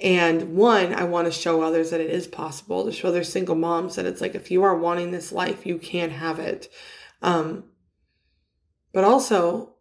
And 0.00 0.56
one, 0.56 0.94
I 0.94 1.04
want 1.04 1.26
to 1.26 1.32
show 1.32 1.62
others 1.62 1.90
that 1.90 2.00
it 2.00 2.10
is 2.10 2.26
possible 2.26 2.84
to 2.84 2.92
show 2.92 3.12
their 3.12 3.24
single 3.24 3.54
moms 3.54 3.96
that 3.96 4.06
it's 4.06 4.20
like 4.20 4.34
if 4.34 4.50
you 4.50 4.62
are 4.64 4.76
wanting 4.76 5.10
this 5.10 5.32
life, 5.32 5.66
you 5.66 5.78
can 5.78 6.10
have 6.10 6.38
it. 6.38 6.68
Um, 7.22 7.64
but 8.92 9.04
also, 9.04 9.74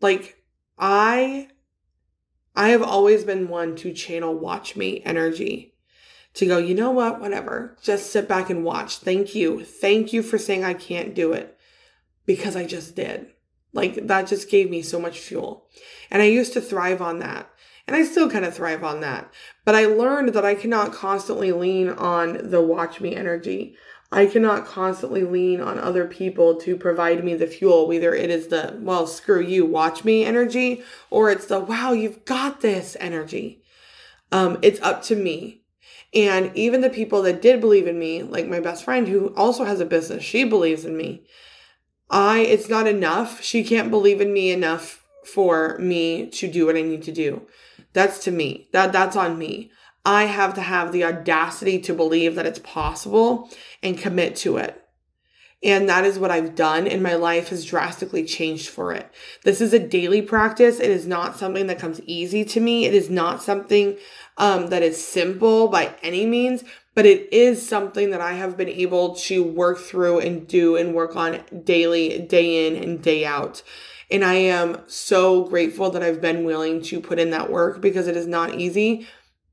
like 0.00 0.42
I, 0.78 1.48
I 2.54 2.70
have 2.70 2.82
always 2.82 3.24
been 3.24 3.48
one 3.48 3.74
to 3.76 3.92
channel 3.92 4.34
watch 4.34 4.76
me 4.76 5.02
energy 5.04 5.74
to 6.38 6.46
go, 6.46 6.58
you 6.58 6.72
know 6.72 6.92
what, 6.92 7.20
whatever, 7.20 7.76
just 7.82 8.12
sit 8.12 8.28
back 8.28 8.48
and 8.48 8.64
watch. 8.64 8.98
Thank 8.98 9.34
you. 9.34 9.64
Thank 9.64 10.12
you 10.12 10.22
for 10.22 10.38
saying 10.38 10.62
I 10.62 10.72
can't 10.72 11.12
do 11.12 11.32
it 11.32 11.58
because 12.26 12.54
I 12.54 12.64
just 12.64 12.94
did. 12.94 13.26
Like 13.72 14.06
that 14.06 14.28
just 14.28 14.48
gave 14.48 14.70
me 14.70 14.80
so 14.80 15.00
much 15.00 15.18
fuel. 15.18 15.66
And 16.12 16.22
I 16.22 16.26
used 16.26 16.52
to 16.52 16.60
thrive 16.60 17.02
on 17.02 17.18
that. 17.18 17.50
And 17.88 17.96
I 17.96 18.04
still 18.04 18.30
kind 18.30 18.44
of 18.44 18.54
thrive 18.54 18.84
on 18.84 19.00
that. 19.00 19.32
But 19.64 19.74
I 19.74 19.86
learned 19.86 20.28
that 20.34 20.44
I 20.44 20.54
cannot 20.54 20.92
constantly 20.92 21.50
lean 21.50 21.88
on 21.88 22.50
the 22.50 22.62
watch 22.62 23.00
me 23.00 23.16
energy. 23.16 23.74
I 24.12 24.26
cannot 24.26 24.64
constantly 24.64 25.24
lean 25.24 25.60
on 25.60 25.78
other 25.78 26.06
people 26.06 26.54
to 26.60 26.76
provide 26.76 27.24
me 27.24 27.34
the 27.34 27.48
fuel. 27.48 27.88
Whether 27.88 28.14
it 28.14 28.30
is 28.30 28.46
the, 28.46 28.78
well, 28.78 29.08
screw 29.08 29.40
you, 29.40 29.66
watch 29.66 30.04
me 30.04 30.24
energy, 30.24 30.84
or 31.10 31.30
it's 31.30 31.46
the, 31.46 31.58
wow, 31.58 31.92
you've 31.92 32.24
got 32.24 32.60
this 32.60 32.96
energy. 33.00 33.64
Um, 34.30 34.58
it's 34.62 34.80
up 34.82 35.02
to 35.04 35.16
me. 35.16 35.57
And 36.14 36.50
even 36.56 36.80
the 36.80 36.90
people 36.90 37.22
that 37.22 37.42
did 37.42 37.60
believe 37.60 37.86
in 37.86 37.98
me, 37.98 38.22
like 38.22 38.46
my 38.46 38.60
best 38.60 38.84
friend 38.84 39.06
who 39.06 39.34
also 39.34 39.64
has 39.64 39.80
a 39.80 39.84
business, 39.84 40.24
she 40.24 40.44
believes 40.44 40.84
in 40.84 40.96
me. 40.96 41.24
I, 42.10 42.38
it's 42.40 42.68
not 42.68 42.86
enough. 42.86 43.42
She 43.42 43.62
can't 43.62 43.90
believe 43.90 44.20
in 44.20 44.32
me 44.32 44.50
enough 44.50 45.04
for 45.24 45.76
me 45.78 46.28
to 46.30 46.50
do 46.50 46.66
what 46.66 46.76
I 46.76 46.82
need 46.82 47.02
to 47.02 47.12
do. 47.12 47.42
That's 47.92 48.18
to 48.24 48.30
me. 48.30 48.68
That 48.72 48.92
that's 48.92 49.16
on 49.16 49.38
me. 49.38 49.70
I 50.04 50.24
have 50.24 50.54
to 50.54 50.62
have 50.62 50.92
the 50.92 51.04
audacity 51.04 51.78
to 51.80 51.92
believe 51.92 52.34
that 52.34 52.46
it's 52.46 52.60
possible 52.60 53.50
and 53.82 53.98
commit 53.98 54.36
to 54.36 54.56
it. 54.56 54.82
And 55.62 55.88
that 55.88 56.04
is 56.04 56.20
what 56.20 56.30
I've 56.30 56.54
done, 56.54 56.86
and 56.86 57.02
my 57.02 57.14
life 57.14 57.48
has 57.48 57.64
drastically 57.64 58.24
changed 58.24 58.68
for 58.68 58.92
it. 58.92 59.10
This 59.42 59.60
is 59.60 59.72
a 59.72 59.78
daily 59.80 60.22
practice. 60.22 60.78
It 60.78 60.88
is 60.90 61.04
not 61.04 61.36
something 61.36 61.66
that 61.66 61.80
comes 61.80 62.00
easy 62.02 62.44
to 62.44 62.60
me. 62.60 62.84
It 62.84 62.94
is 62.94 63.10
not 63.10 63.42
something 63.42 63.96
um, 64.38 64.68
that 64.68 64.82
is 64.82 65.04
simple 65.04 65.68
by 65.68 65.94
any 66.02 66.24
means, 66.24 66.64
but 66.94 67.04
it 67.04 67.32
is 67.32 67.66
something 67.66 68.10
that 68.10 68.20
I 68.20 68.32
have 68.32 68.56
been 68.56 68.68
able 68.68 69.14
to 69.16 69.42
work 69.42 69.78
through 69.78 70.20
and 70.20 70.46
do 70.46 70.76
and 70.76 70.94
work 70.94 71.16
on 71.16 71.40
daily, 71.64 72.18
day 72.20 72.66
in 72.66 72.82
and 72.82 73.02
day 73.02 73.26
out. 73.26 73.62
And 74.10 74.24
I 74.24 74.34
am 74.34 74.80
so 74.86 75.44
grateful 75.44 75.90
that 75.90 76.02
I've 76.02 76.20
been 76.20 76.44
willing 76.44 76.80
to 76.82 77.00
put 77.00 77.18
in 77.18 77.30
that 77.30 77.50
work 77.50 77.80
because 77.80 78.06
it 78.06 78.16
is 78.16 78.26
not 78.26 78.54
easy, 78.54 79.06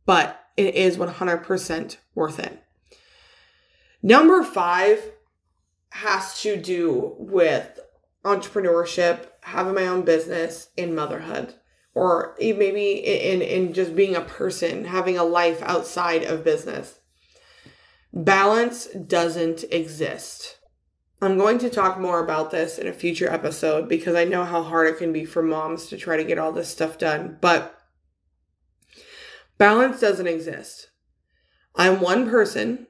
but 0.05 0.39
it 0.55 0.75
is 0.75 0.97
100% 0.97 1.97
worth 2.13 2.39
it. 2.39 2.63
Number 4.01 4.43
five 4.43 5.11
has 5.89 6.41
to 6.41 6.55
do 6.55 7.15
with 7.17 7.79
entrepreneurship, 8.23 9.27
having 9.41 9.73
my 9.73 9.87
own 9.87 10.03
business, 10.03 10.69
and 10.77 10.95
motherhood. 10.95 11.55
Or 11.95 12.35
maybe 12.39 12.91
in, 12.93 13.41
in 13.41 13.73
just 13.73 13.95
being 13.95 14.15
a 14.15 14.21
person, 14.21 14.85
having 14.85 15.17
a 15.17 15.23
life 15.23 15.61
outside 15.63 16.23
of 16.23 16.43
business. 16.43 16.99
Balance 18.13 18.87
doesn't 18.87 19.63
exist. 19.71 20.59
I'm 21.21 21.37
going 21.37 21.57
to 21.59 21.69
talk 21.69 21.99
more 21.99 22.23
about 22.23 22.51
this 22.51 22.77
in 22.77 22.87
a 22.87 22.93
future 22.93 23.31
episode 23.31 23.87
because 23.87 24.15
I 24.15 24.25
know 24.25 24.43
how 24.43 24.61
hard 24.61 24.87
it 24.87 24.97
can 24.97 25.13
be 25.13 25.25
for 25.25 25.41
moms 25.41 25.87
to 25.87 25.97
try 25.97 26.17
to 26.17 26.23
get 26.23 26.37
all 26.37 26.51
this 26.51 26.69
stuff 26.69 26.97
done. 26.97 27.37
But 27.41 27.75
balance 29.57 29.99
doesn't 30.01 30.27
exist. 30.27 30.89
I'm 31.75 32.01
one 32.01 32.29
person 32.29 32.87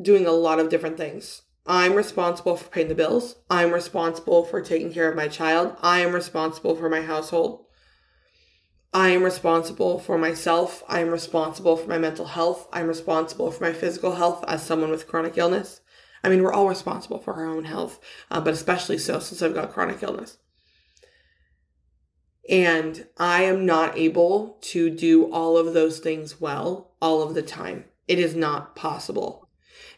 doing 0.00 0.26
a 0.26 0.32
lot 0.32 0.58
of 0.58 0.68
different 0.68 0.96
things. 0.96 1.42
I'm 1.66 1.94
responsible 1.94 2.56
for 2.56 2.68
paying 2.68 2.88
the 2.88 2.94
bills. 2.94 3.36
I'm 3.48 3.72
responsible 3.72 4.44
for 4.44 4.60
taking 4.60 4.92
care 4.92 5.08
of 5.08 5.16
my 5.16 5.28
child. 5.28 5.76
I 5.80 6.00
am 6.00 6.14
responsible 6.14 6.76
for 6.76 6.88
my 6.88 7.02
household. 7.02 7.66
I 8.94 9.08
am 9.10 9.22
responsible 9.22 9.98
for 9.98 10.18
myself. 10.18 10.82
I 10.86 11.00
am 11.00 11.08
responsible 11.08 11.76
for 11.76 11.88
my 11.88 11.98
mental 11.98 12.26
health. 12.26 12.68
I'm 12.72 12.88
responsible 12.88 13.50
for 13.50 13.64
my 13.64 13.72
physical 13.72 14.16
health 14.16 14.44
as 14.46 14.62
someone 14.62 14.90
with 14.90 15.08
chronic 15.08 15.38
illness. 15.38 15.80
I 16.22 16.28
mean, 16.28 16.42
we're 16.42 16.52
all 16.52 16.68
responsible 16.68 17.18
for 17.18 17.34
our 17.34 17.46
own 17.46 17.64
health, 17.64 17.98
uh, 18.30 18.40
but 18.40 18.52
especially 18.52 18.98
so 18.98 19.18
since 19.18 19.40
I've 19.40 19.54
got 19.54 19.72
chronic 19.72 20.02
illness. 20.02 20.38
And 22.48 23.06
I 23.18 23.44
am 23.44 23.64
not 23.64 23.96
able 23.96 24.58
to 24.62 24.90
do 24.90 25.32
all 25.32 25.56
of 25.56 25.74
those 25.74 25.98
things 25.98 26.40
well 26.40 26.92
all 27.00 27.22
of 27.22 27.34
the 27.34 27.42
time. 27.42 27.86
It 28.08 28.18
is 28.18 28.34
not 28.34 28.76
possible. 28.76 29.48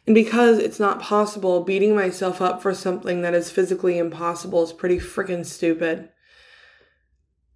And 0.07 0.15
because 0.15 0.59
it's 0.59 0.79
not 0.79 1.01
possible, 1.01 1.65
beating 1.65 1.95
myself 1.97 2.41
up 2.41 2.63
for 2.63 2.75
something 2.75 3.23
that 3.23 3.35
is 3.35 3.51
physically 3.51 3.99
impossible 3.99 4.63
is 4.63 4.73
pretty 4.73 4.99
freaking 4.99 5.45
stupid. 5.45 6.11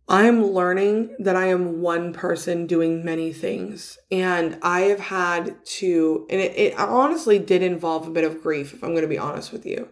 I'm 0.09 0.42
learning 0.42 1.14
that 1.18 1.37
I 1.37 1.47
am 1.47 1.83
one 1.83 2.14
person 2.14 2.66
doing 2.66 3.05
many 3.05 3.33
things. 3.33 3.99
And 4.11 4.59
I 4.62 4.81
have 4.83 5.01
had 5.01 5.57
to, 5.64 6.27
and 6.31 6.40
it, 6.40 6.57
it 6.57 6.79
honestly 6.79 7.38
did 7.38 7.62
involve 7.62 8.07
a 8.07 8.11
bit 8.11 8.25
of 8.25 8.42
grief, 8.42 8.73
if 8.73 8.83
I'm 8.83 8.92
going 8.92 9.03
to 9.03 9.09
be 9.09 9.18
honest 9.18 9.53
with 9.53 9.66
you. 9.66 9.88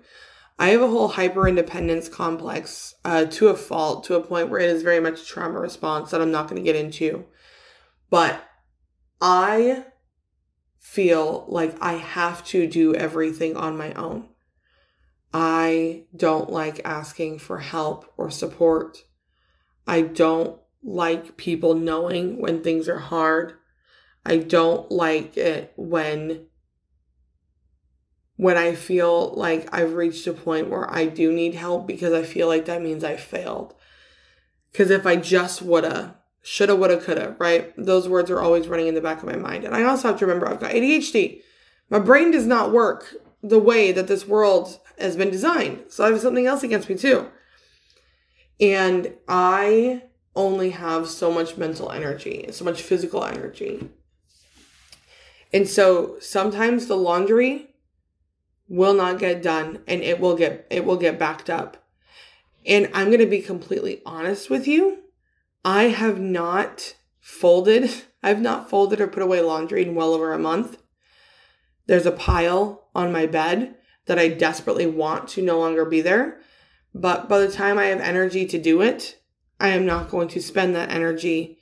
I 0.59 0.69
have 0.69 0.81
a 0.81 0.89
whole 0.89 1.09
hyper 1.09 1.47
independence 1.47 2.09
complex 2.09 2.95
uh, 3.05 3.27
to 3.27 3.49
a 3.49 3.57
fault, 3.57 4.05
to 4.05 4.15
a 4.15 4.23
point 4.23 4.49
where 4.49 4.61
it 4.61 4.71
is 4.71 4.83
very 4.83 5.01
much 5.01 5.29
trauma 5.29 5.61
response 5.61 6.11
that 6.11 6.23
I'm 6.23 6.31
not 6.31 6.49
going 6.49 6.57
to 6.57 6.65
get 6.65 6.83
into. 6.83 7.27
But 8.09 8.43
I 9.21 9.85
feel 10.79 11.45
like 11.49 11.77
I 11.83 11.95
have 11.95 12.43
to 12.47 12.67
do 12.67 12.95
everything 12.95 13.55
on 13.55 13.77
my 13.77 13.93
own. 13.93 14.31
I 15.35 16.05
don't 16.17 16.49
like 16.49 16.81
asking 16.87 17.41
for 17.41 17.59
help 17.59 18.11
or 18.17 18.31
support. 18.31 18.97
I 19.87 20.03
don't 20.03 20.59
like 20.83 21.37
people 21.37 21.75
knowing 21.75 22.41
when 22.41 22.63
things 22.63 22.89
are 22.89 22.99
hard. 22.99 23.55
I 24.25 24.39
don't 24.39 24.91
like 24.91 25.37
it 25.37 25.73
when 25.77 26.47
when 28.39 28.59
I 28.59 28.75
feel 28.75 29.33
like 29.35 29.67
I've 29.73 29.95
reached 29.95 30.27
a 30.27 30.33
point 30.33 30.69
where 30.69 30.93
I 30.93 31.07
do 31.07 31.33
need 31.33 31.55
help 31.55 31.87
because 31.87 32.13
I 32.13 32.23
feel 32.23 32.49
like 32.49 32.67
that 32.67 32.83
means 32.83 33.03
I 33.03 33.17
failed. 33.17 33.75
Cuz 34.75 34.91
if 34.91 35.07
I 35.07 35.17
just 35.17 35.63
woulda, 35.63 36.19
shoulda, 36.43 36.77
woulda, 36.77 36.99
coulda, 36.99 37.35
right? 37.39 37.73
Those 37.79 38.09
words 38.09 38.31
are 38.31 38.41
always 38.41 38.69
running 38.69 38.89
in 38.89 38.95
the 38.95 39.01
back 39.01 39.19
of 39.19 39.29
my 39.29 39.37
mind. 39.37 39.65
And 39.65 39.75
I 39.75 39.85
also 39.85 40.09
have 40.09 40.19
to 40.19 40.27
remember 40.27 40.49
I've 40.49 40.61
got 40.61 40.73
ADHD. 40.73 41.41
My 41.89 41.99
brain 41.99 42.31
does 42.31 42.47
not 42.47 42.73
work 42.73 43.15
the 43.43 43.59
way 43.59 43.93
that 43.93 44.09
this 44.09 44.27
world 44.27 44.79
has 44.99 45.17
been 45.17 45.31
designed. 45.31 45.85
So 45.89 46.05
I 46.05 46.11
have 46.11 46.21
something 46.21 46.47
else 46.47 46.63
against 46.63 46.89
me 46.89 46.97
too. 46.97 47.31
And 48.61 49.13
I 49.29 50.03
only 50.35 50.71
have 50.71 51.09
so 51.09 51.31
much 51.33 51.57
mental 51.57 51.91
energy, 51.91 52.47
so 52.53 52.65
much 52.65 52.83
physical 52.83 53.25
energy. 53.25 53.89
And 55.53 55.69
so 55.69 56.17
sometimes 56.21 56.87
the 56.87 56.97
laundry 56.97 57.75
will 58.69 58.95
not 58.95 59.19
get 59.19 59.43
done 59.43 59.83
and 59.87 60.03
it 60.03 60.21
will 60.21 60.37
get 60.37 60.67
it 60.71 60.85
will 60.85 60.97
get 60.97 61.19
backed 61.19 61.49
up. 61.49 61.85
And 62.67 62.91
I'm 62.93 63.07
going 63.07 63.21
to 63.21 63.27
be 63.27 63.41
completely 63.41 64.03
honest 64.05 64.51
with 64.51 64.67
you. 64.67 65.05
I 65.65 65.85
have 65.85 66.21
not 66.21 66.97
folded. 67.21 67.91
I've 68.23 68.41
not 68.41 68.69
folded 68.69 69.01
or 69.01 69.07
put 69.07 69.23
away 69.23 69.41
laundry 69.41 69.83
in 69.83 69.95
well 69.95 70.13
over 70.13 70.33
a 70.33 70.39
month. 70.39 70.79
There's 71.87 72.07
a 72.07 72.13
pile 72.13 72.89
on 72.95 73.13
my 73.13 73.27
bed 73.27 73.77
that 74.07 74.19
I 74.19 74.29
desperately 74.29 74.87
want 74.87 75.29
to 75.31 75.43
no 75.43 75.59
longer 75.61 75.85
be 75.85 76.01
there. 76.01 76.41
But 76.99 77.29
by 77.29 77.41
the 77.41 77.53
time 77.53 77.77
I 77.77 77.87
have 77.87 78.01
energy 78.01 78.47
to 78.47 78.59
do 78.59 78.81
it, 78.81 79.21
I 79.61 79.69
am 79.69 79.85
not 79.85 80.09
going 80.09 80.29
to 80.29 80.41
spend 80.41 80.75
that 80.75 80.91
energy 80.91 81.59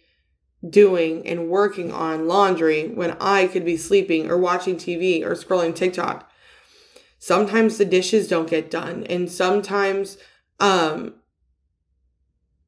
doing 0.68 1.26
and 1.26 1.48
working 1.48 1.90
on 1.90 2.28
laundry 2.28 2.88
when 2.88 3.16
I 3.20 3.48
could 3.48 3.64
be 3.64 3.76
sleeping 3.76 4.30
or 4.30 4.38
watching 4.38 4.76
TV 4.76 5.24
or 5.24 5.32
scrolling 5.32 5.74
TikTok. 5.74 6.30
Sometimes 7.18 7.78
the 7.78 7.84
dishes 7.84 8.28
don't 8.28 8.48
get 8.48 8.70
done 8.70 9.04
and 9.04 9.30
sometimes 9.30 10.18
um 10.60 11.14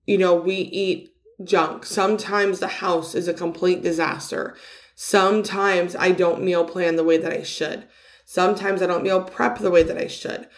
you 0.05 0.19
know 0.19 0.35
we 0.35 0.57
eat 0.57 1.11
junk. 1.45 1.87
Sometimes 1.87 2.59
the 2.59 2.67
house 2.67 3.15
is 3.15 3.29
a 3.29 3.35
complete 3.35 3.81
disaster. 3.81 4.57
Sometimes 4.97 5.95
I 5.95 6.11
don't 6.11 6.43
meal 6.43 6.65
plan 6.65 6.97
the 6.97 7.05
way 7.05 7.17
that 7.17 7.33
I 7.33 7.45
should. 7.45 7.87
Sometimes 8.25 8.83
I 8.83 8.87
don't 8.87 9.05
meal 9.05 9.23
prep 9.23 9.59
the 9.59 9.71
way 9.71 9.85
that 9.85 9.97
I 9.97 10.09
should. 10.09 10.49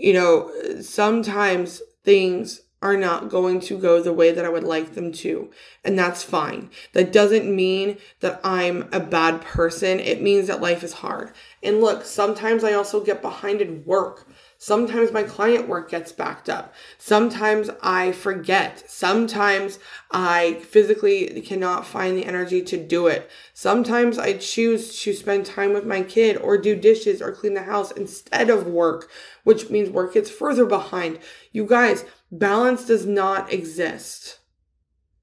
You 0.00 0.14
know, 0.14 0.50
sometimes 0.80 1.82
things 2.04 2.62
are 2.82 2.96
not 2.96 3.28
going 3.28 3.60
to 3.60 3.78
go 3.78 4.02
the 4.02 4.12
way 4.12 4.32
that 4.32 4.44
I 4.44 4.48
would 4.48 4.64
like 4.64 4.94
them 4.94 5.12
to. 5.12 5.50
And 5.84 5.98
that's 5.98 6.22
fine. 6.22 6.70
That 6.94 7.12
doesn't 7.12 7.54
mean 7.54 7.98
that 8.20 8.40
I'm 8.42 8.88
a 8.92 9.00
bad 9.00 9.42
person. 9.42 10.00
It 10.00 10.22
means 10.22 10.46
that 10.46 10.62
life 10.62 10.82
is 10.82 10.94
hard. 10.94 11.32
And 11.62 11.82
look, 11.82 12.06
sometimes 12.06 12.64
I 12.64 12.72
also 12.72 13.04
get 13.04 13.20
behind 13.20 13.60
in 13.60 13.84
work. 13.84 14.26
Sometimes 14.62 15.10
my 15.10 15.22
client 15.22 15.68
work 15.68 15.90
gets 15.90 16.12
backed 16.12 16.50
up. 16.50 16.74
Sometimes 16.98 17.70
I 17.82 18.12
forget. 18.12 18.84
Sometimes 18.90 19.78
I 20.10 20.60
physically 20.60 21.40
cannot 21.40 21.86
find 21.86 22.14
the 22.14 22.26
energy 22.26 22.60
to 22.64 22.76
do 22.76 23.06
it. 23.06 23.30
Sometimes 23.54 24.18
I 24.18 24.34
choose 24.34 25.00
to 25.00 25.14
spend 25.14 25.46
time 25.46 25.72
with 25.72 25.86
my 25.86 26.02
kid 26.02 26.36
or 26.36 26.58
do 26.58 26.76
dishes 26.76 27.22
or 27.22 27.32
clean 27.32 27.54
the 27.54 27.62
house 27.62 27.90
instead 27.90 28.50
of 28.50 28.66
work, 28.66 29.10
which 29.44 29.70
means 29.70 29.88
work 29.88 30.12
gets 30.12 30.28
further 30.28 30.66
behind. 30.66 31.20
You 31.52 31.64
guys, 31.64 32.04
balance 32.30 32.84
does 32.84 33.06
not 33.06 33.50
exist. 33.50 34.40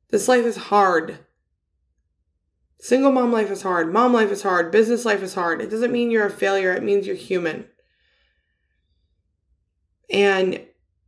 This 0.10 0.28
life 0.28 0.46
is 0.46 0.58
hard. 0.58 1.20
Single 2.80 3.12
mom 3.12 3.32
life 3.32 3.52
is 3.52 3.62
hard. 3.62 3.94
Mom 3.94 4.14
life 4.14 4.32
is 4.32 4.42
hard. 4.42 4.72
Business 4.72 5.06
life 5.06 5.22
is 5.22 5.36
hard. 5.36 5.62
It 5.62 5.70
doesn't 5.70 5.92
mean 5.92 6.10
you're 6.10 6.26
a 6.26 6.32
failure. 6.32 6.74
It 6.74 6.82
means 6.82 7.06
you're 7.06 7.16
human. 7.16 7.68
And 10.10 10.62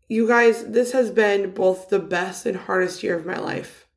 you 0.07 0.27
guys, 0.27 0.65
this 0.65 0.91
has 0.91 1.11
been 1.11 1.51
both 1.51 1.89
the 1.89 1.99
best 1.99 2.45
and 2.45 2.57
hardest 2.57 3.03
year 3.03 3.15
of 3.15 3.25
my 3.25 3.37
life. 3.37 3.87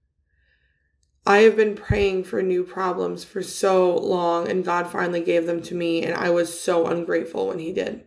I 1.24 1.38
have 1.38 1.56
been 1.56 1.76
praying 1.76 2.24
for 2.24 2.42
new 2.42 2.64
problems 2.64 3.22
for 3.22 3.42
so 3.42 3.96
long, 3.96 4.48
and 4.48 4.64
God 4.64 4.88
finally 4.88 5.22
gave 5.22 5.46
them 5.46 5.62
to 5.62 5.74
me, 5.74 6.02
and 6.02 6.14
I 6.14 6.30
was 6.30 6.60
so 6.60 6.86
ungrateful 6.86 7.48
when 7.48 7.60
He 7.60 7.72
did. 7.72 8.04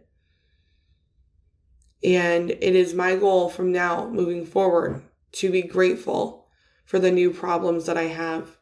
And 2.04 2.52
it 2.52 2.76
is 2.76 2.94
my 2.94 3.16
goal 3.16 3.50
from 3.50 3.72
now 3.72 4.10
moving 4.10 4.46
forward 4.46 5.02
to 5.34 5.50
be 5.50 5.62
grateful 5.62 6.48
for 6.86 7.00
the 7.00 7.12
new 7.12 7.32
problems 7.32 7.86
that 7.86 7.98
I 7.98 8.04
have 8.04 8.58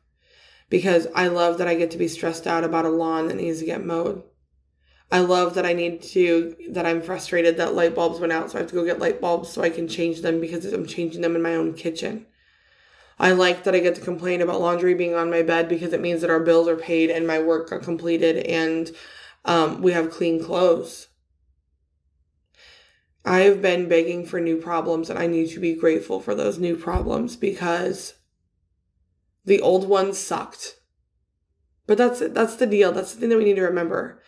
because 0.69 1.07
I 1.13 1.27
love 1.27 1.57
that 1.57 1.67
I 1.67 1.75
get 1.75 1.91
to 1.91 1.97
be 1.97 2.07
stressed 2.07 2.47
out 2.47 2.63
about 2.63 2.85
a 2.85 2.89
lawn 2.89 3.27
that 3.27 3.35
needs 3.35 3.59
to 3.59 3.65
get 3.65 3.85
mowed. 3.85 4.23
I 5.11 5.19
love 5.19 5.53
that 5.55 5.65
I 5.65 5.73
need 5.73 6.01
to, 6.01 6.55
that 6.71 6.85
I'm 6.85 7.01
frustrated 7.01 7.57
that 7.57 7.75
light 7.75 7.93
bulbs 7.93 8.19
went 8.19 8.33
out, 8.33 8.49
so 8.49 8.57
I 8.57 8.61
have 8.61 8.69
to 8.69 8.75
go 8.75 8.85
get 8.85 8.99
light 8.99 9.21
bulbs 9.21 9.49
so 9.49 9.61
I 9.61 9.69
can 9.69 9.87
change 9.87 10.21
them 10.21 10.41
because 10.41 10.65
I'm 10.65 10.87
changing 10.87 11.21
them 11.21 11.35
in 11.35 11.41
my 11.41 11.55
own 11.55 11.73
kitchen. 11.73 12.25
I 13.19 13.31
like 13.31 13.63
that 13.63 13.75
I 13.75 13.79
get 13.79 13.95
to 13.95 14.01
complain 14.01 14.41
about 14.41 14.59
laundry 14.59 14.95
being 14.95 15.13
on 15.13 15.29
my 15.29 15.43
bed 15.43 15.69
because 15.69 15.93
it 15.93 16.01
means 16.01 16.21
that 16.21 16.29
our 16.29 16.39
bills 16.39 16.67
are 16.67 16.75
paid 16.75 17.09
and 17.09 17.27
my 17.27 17.39
work 17.39 17.69
got 17.69 17.83
completed 17.83 18.37
and 18.47 18.91
um, 19.45 19.81
we 19.81 19.91
have 19.91 20.11
clean 20.11 20.43
clothes. 20.43 21.07
I 23.25 23.41
have 23.41 23.61
been 23.61 23.87
begging 23.87 24.25
for 24.25 24.39
new 24.39 24.57
problems 24.57 25.09
and 25.09 25.17
I 25.17 25.27
need 25.27 25.49
to 25.51 25.59
be 25.59 25.75
grateful 25.75 26.19
for 26.19 26.35
those 26.35 26.57
new 26.57 26.75
problems 26.75 27.35
because 27.35 28.15
the 29.45 29.61
old 29.61 29.87
ones 29.87 30.17
sucked. 30.17 30.75
But 31.85 31.97
that's 31.97 32.19
that's 32.19 32.55
the 32.55 32.65
deal. 32.65 32.91
That's 32.91 33.13
the 33.13 33.19
thing 33.19 33.29
that 33.29 33.37
we 33.37 33.43
need 33.43 33.55
to 33.55 33.63
remember. 33.63 34.21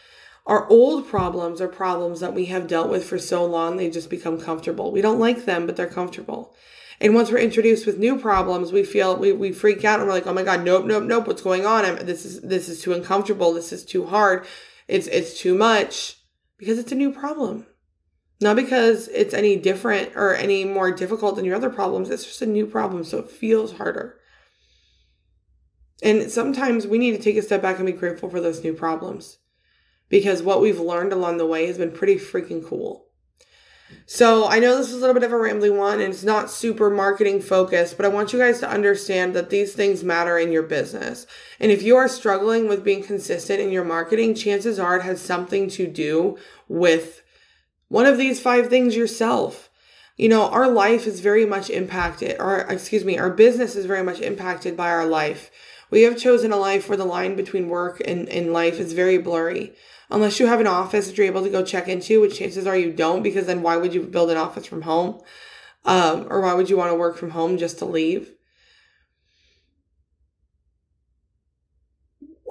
Our 0.45 0.69
old 0.69 1.07
problems 1.07 1.59
are 1.59 1.67
problems 1.67 2.19
that 2.19 2.35
we 2.35 2.45
have 2.45 2.67
dealt 2.67 2.89
with 2.89 3.03
for 3.03 3.17
so 3.17 3.43
long, 3.45 3.77
they 3.77 3.89
just 3.89 4.09
become 4.09 4.39
comfortable. 4.39 4.91
We 4.91 5.01
don't 5.01 5.19
like 5.19 5.45
them, 5.45 5.65
but 5.65 5.75
they're 5.75 5.87
comfortable. 5.87 6.55
And 7.01 7.15
once 7.15 7.31
we're 7.31 7.39
introduced 7.39 7.85
with 7.85 7.97
new 7.97 8.17
problems, 8.17 8.71
we 8.71 8.83
feel 8.83 9.17
we, 9.17 9.33
we 9.33 9.51
freak 9.51 9.83
out 9.83 9.99
and 9.99 10.07
we're 10.07 10.13
like, 10.13 10.27
oh 10.27 10.33
my 10.33 10.43
God, 10.43 10.63
nope, 10.63 10.85
nope, 10.85 11.03
nope, 11.03 11.27
what's 11.27 11.41
going 11.41 11.65
on? 11.65 11.83
I'm, 11.83 12.05
this 12.05 12.25
is 12.25 12.41
this 12.41 12.69
is 12.69 12.81
too 12.81 12.93
uncomfortable, 12.93 13.53
this 13.53 13.73
is 13.73 13.83
too 13.83 14.05
hard, 14.05 14.45
it's 14.87 15.07
it's 15.07 15.39
too 15.39 15.55
much. 15.55 16.17
Because 16.57 16.79
it's 16.79 16.91
a 16.93 16.95
new 16.95 17.11
problem. 17.11 17.65
Not 18.39 18.55
because 18.55 19.09
it's 19.09 19.33
any 19.33 19.57
different 19.57 20.15
or 20.15 20.33
any 20.33 20.63
more 20.63 20.89
difficult 20.89 21.35
than 21.35 21.43
your 21.43 21.55
other 21.55 21.69
problems. 21.69 22.09
It's 22.09 22.23
just 22.23 22.41
a 22.41 22.45
new 22.45 22.65
problem, 22.65 23.03
so 23.03 23.17
it 23.19 23.29
feels 23.29 23.73
harder. 23.73 24.17
And 26.01 26.31
sometimes 26.31 26.87
we 26.87 26.97
need 26.97 27.11
to 27.11 27.21
take 27.21 27.35
a 27.35 27.41
step 27.41 27.61
back 27.61 27.77
and 27.77 27.85
be 27.85 27.91
grateful 27.91 28.29
for 28.29 28.39
those 28.39 28.63
new 28.63 28.73
problems 28.73 29.39
because 30.09 30.41
what 30.41 30.61
we've 30.61 30.79
learned 30.79 31.13
along 31.13 31.37
the 31.37 31.45
way 31.45 31.67
has 31.67 31.77
been 31.77 31.91
pretty 31.91 32.15
freaking 32.15 32.65
cool. 32.65 33.05
So 34.07 34.47
I 34.47 34.59
know 34.59 34.77
this 34.77 34.89
is 34.89 34.95
a 34.95 34.99
little 34.99 35.13
bit 35.13 35.23
of 35.23 35.31
a 35.31 35.37
rambling 35.37 35.77
one 35.77 35.99
and 35.99 36.13
it's 36.13 36.23
not 36.23 36.51
super 36.51 36.89
marketing 36.89 37.41
focused, 37.41 37.97
but 37.97 38.05
I 38.05 38.09
want 38.09 38.33
you 38.33 38.39
guys 38.39 38.59
to 38.59 38.69
understand 38.69 39.33
that 39.35 39.49
these 39.49 39.73
things 39.73 40.03
matter 40.03 40.37
in 40.37 40.51
your 40.51 40.63
business. 40.63 41.25
And 41.59 41.71
if 41.71 41.81
you 41.81 41.95
are 41.95 42.07
struggling 42.07 42.67
with 42.67 42.83
being 42.83 43.03
consistent 43.03 43.59
in 43.59 43.71
your 43.71 43.83
marketing, 43.83 44.35
chances 44.35 44.79
are 44.79 44.97
it 44.97 45.03
has 45.03 45.21
something 45.21 45.69
to 45.71 45.87
do 45.87 46.37
with 46.67 47.21
one 47.87 48.05
of 48.05 48.17
these 48.17 48.39
five 48.39 48.67
things 48.69 48.95
yourself. 48.95 49.69
You 50.17 50.29
know, 50.29 50.49
our 50.49 50.69
life 50.69 51.07
is 51.07 51.19
very 51.19 51.45
much 51.45 51.69
impacted, 51.69 52.39
or 52.39 52.59
excuse 52.59 53.03
me, 53.03 53.17
our 53.17 53.29
business 53.29 53.75
is 53.75 53.85
very 53.85 54.03
much 54.03 54.21
impacted 54.21 54.77
by 54.77 54.89
our 54.89 55.05
life. 55.05 55.51
We 55.91 56.03
have 56.03 56.17
chosen 56.17 56.51
a 56.51 56.57
life 56.57 56.87
where 56.87 56.97
the 56.97 57.05
line 57.05 57.35
between 57.35 57.69
work 57.69 58.01
and, 58.05 58.29
and 58.29 58.53
life 58.53 58.79
is 58.79 58.93
very 58.93 59.17
blurry 59.17 59.73
unless 60.09 60.39
you 60.39 60.47
have 60.47 60.59
an 60.59 60.67
office 60.67 61.07
that 61.07 61.17
you're 61.17 61.27
able 61.27 61.43
to 61.43 61.49
go 61.49 61.63
check 61.63 61.87
into, 61.87 62.21
which 62.21 62.37
chances 62.37 62.67
are 62.67 62.77
you 62.77 62.91
don't, 62.91 63.23
because 63.23 63.45
then 63.45 63.61
why 63.61 63.77
would 63.77 63.93
you 63.93 64.03
build 64.03 64.29
an 64.29 64.37
office 64.37 64.65
from 64.65 64.83
home? 64.83 65.21
Um, 65.85 66.27
or 66.29 66.41
why 66.41 66.53
would 66.53 66.69
you 66.69 66.77
want 66.77 66.91
to 66.91 66.97
work 66.97 67.17
from 67.17 67.31
home 67.31 67.57
just 67.57 67.79
to 67.79 67.85
leave? 67.85 68.31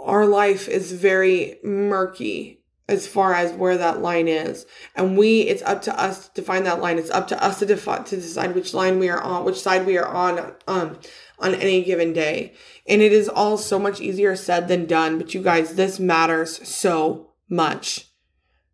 Our 0.01 0.27
life 0.27 0.69
is 0.69 0.93
very 0.93 1.59
murky 1.65 2.61
as 2.89 3.07
far 3.07 3.33
as 3.33 3.53
where 3.53 3.79
that 3.79 4.03
line 4.03 4.29
is. 4.29 4.67
And 4.95 5.17
we, 5.17 5.41
it's 5.41 5.63
up 5.63 5.81
to 5.83 5.99
us 5.99 6.29
to 6.31 6.43
find 6.43 6.67
that 6.67 6.81
line. 6.81 6.99
It's 6.99 7.11
up 7.11 7.27
to 7.29 7.43
us 7.43 7.59
to, 7.61 7.67
defi- 7.67 8.05
to 8.05 8.17
decide 8.17 8.55
which 8.55 8.75
line 8.75 8.99
we 8.99 9.09
are 9.09 9.21
on, 9.21 9.45
which 9.45 9.61
side 9.61 9.87
we 9.87 9.97
are 9.97 10.07
on, 10.07 10.55
um, 10.69 10.99
on 11.39 11.55
any 11.55 11.83
given 11.83 12.13
day. 12.13 12.53
And 12.87 13.01
it 13.01 13.13
is 13.13 13.29
all 13.29 13.57
so 13.57 13.79
much 13.79 14.01
easier 14.01 14.37
said 14.37 14.69
than 14.69 14.87
done. 14.87 15.17
But 15.17 15.33
you 15.33 15.43
guys, 15.43 15.75
this 15.75 15.99
matters 15.99 16.69
so 16.69 17.34
much. 17.49 18.09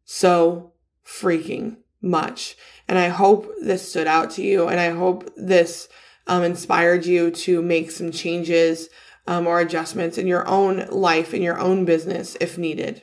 So 0.04 0.72
freaking 1.04 1.78
much. 2.02 2.56
And 2.88 2.98
I 2.98 3.08
hope 3.08 3.50
this 3.60 3.88
stood 3.88 4.06
out 4.06 4.30
to 4.32 4.42
you. 4.42 4.68
And 4.68 4.80
I 4.80 4.90
hope 4.90 5.30
this 5.36 5.88
um, 6.26 6.42
inspired 6.42 7.06
you 7.06 7.30
to 7.30 7.62
make 7.62 7.90
some 7.90 8.10
changes 8.10 8.88
um, 9.26 9.46
or 9.46 9.60
adjustments 9.60 10.18
in 10.18 10.26
your 10.26 10.46
own 10.48 10.86
life, 10.90 11.34
in 11.34 11.42
your 11.42 11.58
own 11.58 11.84
business, 11.84 12.36
if 12.40 12.58
needed. 12.58 13.02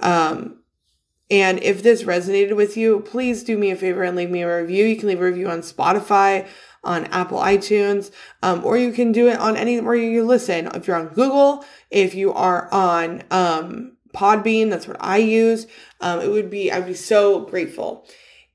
Um, 0.00 0.62
and 1.30 1.62
if 1.62 1.82
this 1.82 2.02
resonated 2.02 2.56
with 2.56 2.76
you, 2.76 3.00
please 3.00 3.42
do 3.42 3.56
me 3.56 3.70
a 3.70 3.76
favor 3.76 4.02
and 4.02 4.16
leave 4.16 4.30
me 4.30 4.42
a 4.42 4.60
review. 4.60 4.84
You 4.84 4.96
can 4.96 5.08
leave 5.08 5.20
a 5.20 5.24
review 5.24 5.48
on 5.48 5.60
Spotify, 5.60 6.46
on 6.84 7.06
Apple 7.06 7.38
iTunes, 7.38 8.10
um, 8.42 8.64
or 8.64 8.76
you 8.76 8.92
can 8.92 9.12
do 9.12 9.28
it 9.28 9.38
on 9.38 9.56
any 9.56 9.80
where 9.80 9.94
you 9.94 10.24
listen. 10.24 10.66
If 10.74 10.86
you're 10.86 10.96
on 10.96 11.08
Google, 11.08 11.64
if 11.90 12.14
you 12.14 12.32
are 12.32 12.72
on 12.72 13.22
um, 13.30 13.96
Podbean, 14.12 14.70
that's 14.70 14.86
what 14.86 14.98
I 15.00 15.18
use. 15.18 15.66
Um, 16.00 16.20
it 16.20 16.30
would 16.30 16.50
be, 16.50 16.70
I'd 16.70 16.86
be 16.86 16.94
so 16.94 17.40
grateful. 17.40 18.06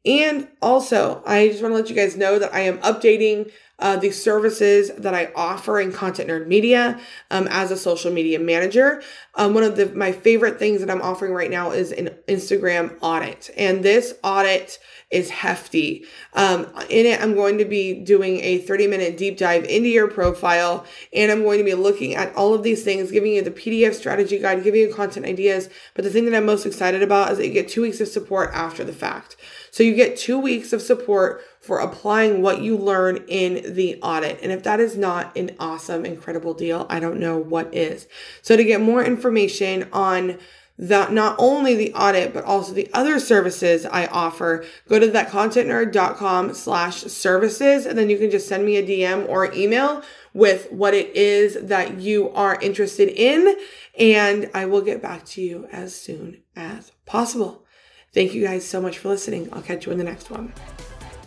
And 0.05 0.47
also, 0.61 1.21
I 1.25 1.49
just 1.49 1.61
want 1.61 1.73
to 1.73 1.75
let 1.77 1.89
you 1.89 1.95
guys 1.95 2.15
know 2.15 2.39
that 2.39 2.53
I 2.53 2.61
am 2.61 2.77
updating 2.79 3.51
uh, 3.79 3.95
the 3.95 4.11
services 4.11 4.91
that 4.97 5.13
I 5.13 5.31
offer 5.35 5.79
in 5.79 5.91
Content 5.91 6.29
Nerd 6.29 6.47
Media 6.47 6.99
um, 7.29 7.47
as 7.49 7.71
a 7.71 7.77
social 7.77 8.11
media 8.11 8.39
manager. 8.39 9.03
Um, 9.35 9.53
one 9.53 9.63
of 9.63 9.75
the, 9.75 9.87
my 9.93 10.11
favorite 10.11 10.57
things 10.57 10.79
that 10.81 10.89
I'm 10.89 11.01
offering 11.01 11.33
right 11.33 11.51
now 11.51 11.71
is 11.71 11.91
an 11.91 12.09
Instagram 12.27 12.97
audit. 13.01 13.51
And 13.55 13.83
this 13.83 14.15
audit 14.23 14.79
is 15.09 15.29
hefty. 15.29 16.05
Um, 16.33 16.65
in 16.89 17.05
it, 17.05 17.21
I'm 17.21 17.35
going 17.35 17.59
to 17.59 17.65
be 17.65 17.93
doing 17.93 18.41
a 18.41 18.57
30 18.57 18.87
minute 18.87 19.17
deep 19.17 19.37
dive 19.37 19.63
into 19.63 19.87
your 19.87 20.09
profile, 20.09 20.85
and 21.13 21.31
I'm 21.31 21.43
going 21.43 21.59
to 21.59 21.63
be 21.63 21.75
looking 21.75 22.15
at 22.15 22.35
all 22.35 22.53
of 22.53 22.63
these 22.63 22.83
things, 22.83 23.11
giving 23.11 23.31
you 23.31 23.41
the 23.41 23.51
PDF 23.51 23.93
strategy 23.93 24.39
guide, 24.39 24.63
giving 24.63 24.81
you 24.81 24.93
content 24.93 25.25
ideas. 25.25 25.69
But 25.93 26.03
the 26.03 26.09
thing 26.09 26.25
that 26.25 26.35
I'm 26.35 26.45
most 26.45 26.65
excited 26.65 27.03
about 27.03 27.31
is 27.31 27.37
that 27.37 27.47
you 27.47 27.53
get 27.53 27.69
two 27.69 27.83
weeks 27.83 28.01
of 28.01 28.07
support 28.09 28.49
after 28.53 28.83
the 28.83 28.91
fact. 28.91 29.37
So 29.71 29.83
you 29.83 29.95
get 29.95 30.17
two 30.17 30.39
weeks 30.39 30.73
of 30.73 30.81
support 30.81 31.41
for 31.67 31.79
applying 31.79 32.41
what 32.41 32.61
you 32.61 32.77
learn 32.77 33.17
in 33.27 33.75
the 33.75 33.99
audit. 34.01 34.39
And 34.41 34.53
if 34.53 34.63
that 34.63 34.79
is 34.79 34.97
not 34.97 35.35
an 35.37 35.51
awesome, 35.59 36.05
incredible 36.05 36.53
deal, 36.53 36.87
I 36.89 37.01
don't 37.01 37.19
know 37.19 37.37
what 37.37 37.75
is. 37.75 38.07
So 38.41 38.55
to 38.55 38.63
get 38.63 38.79
more 38.79 39.03
information 39.03 39.89
on 39.91 40.37
that 40.79 41.11
not 41.11 41.35
only 41.39 41.75
the 41.75 41.93
audit, 41.93 42.33
but 42.33 42.45
also 42.45 42.71
the 42.71 42.89
other 42.93 43.19
services 43.19 43.85
I 43.85 44.05
offer, 44.07 44.63
go 44.87 44.97
to 44.97 45.07
thatcontentnerd.com 45.07 46.53
slash 46.53 46.97
services. 46.97 47.85
And 47.85 47.97
then 47.97 48.09
you 48.09 48.17
can 48.17 48.31
just 48.31 48.47
send 48.47 48.65
me 48.65 48.77
a 48.77 48.83
DM 48.83 49.27
or 49.27 49.53
email 49.53 50.03
with 50.33 50.71
what 50.71 50.93
it 50.93 51.15
is 51.15 51.57
that 51.67 51.99
you 51.99 52.29
are 52.29 52.59
interested 52.61 53.09
in. 53.09 53.57
And 53.99 54.49
I 54.53 54.65
will 54.67 54.81
get 54.81 55.01
back 55.01 55.25
to 55.25 55.41
you 55.41 55.67
as 55.71 55.95
soon 55.95 56.43
as 56.55 56.91
possible. 57.05 57.65
Thank 58.13 58.33
you 58.33 58.45
guys 58.45 58.65
so 58.65 58.79
much 58.79 58.99
for 58.99 59.09
listening. 59.09 59.49
I'll 59.51 59.61
catch 59.61 59.85
you 59.85 59.91
in 59.91 59.97
the 59.97 60.03
next 60.03 60.29
one. 60.29 60.53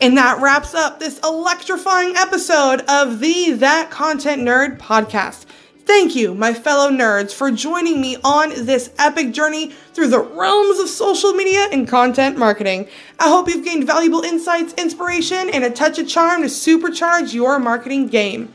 And 0.02 0.16
that 0.16 0.40
wraps 0.40 0.72
up 0.74 0.98
this 0.98 1.18
electrifying 1.18 2.16
episode 2.16 2.80
of 2.88 3.20
the 3.20 3.52
That 3.52 3.90
Content 3.90 4.40
Nerd 4.40 4.78
podcast. 4.78 5.44
Thank 5.84 6.16
you, 6.16 6.32
my 6.32 6.54
fellow 6.54 6.90
nerds, 6.90 7.34
for 7.34 7.50
joining 7.50 8.00
me 8.00 8.16
on 8.24 8.64
this 8.64 8.94
epic 8.98 9.32
journey 9.32 9.72
through 9.92 10.08
the 10.08 10.20
realms 10.20 10.78
of 10.78 10.88
social 10.88 11.34
media 11.34 11.68
and 11.70 11.86
content 11.86 12.38
marketing. 12.38 12.88
I 13.18 13.28
hope 13.28 13.48
you've 13.48 13.64
gained 13.64 13.86
valuable 13.86 14.22
insights, 14.22 14.72
inspiration, 14.78 15.50
and 15.50 15.64
a 15.64 15.70
touch 15.70 15.98
of 15.98 16.08
charm 16.08 16.40
to 16.42 16.48
supercharge 16.48 17.34
your 17.34 17.58
marketing 17.58 18.06
game. 18.06 18.54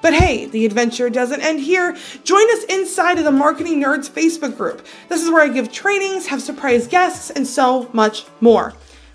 But 0.00 0.14
hey, 0.14 0.46
the 0.46 0.64
adventure 0.64 1.10
doesn't 1.10 1.42
end 1.42 1.60
here. 1.60 1.94
Join 2.24 2.50
us 2.52 2.64
inside 2.64 3.18
of 3.18 3.24
the 3.24 3.32
Marketing 3.32 3.82
Nerds 3.82 4.08
Facebook 4.08 4.56
group. 4.56 4.86
This 5.10 5.22
is 5.22 5.30
where 5.30 5.42
I 5.42 5.48
give 5.48 5.70
trainings, 5.70 6.28
have 6.28 6.40
surprise 6.40 6.86
guests, 6.86 7.28
and 7.28 7.46
so 7.46 7.90
much 7.92 8.24
more. 8.40 8.72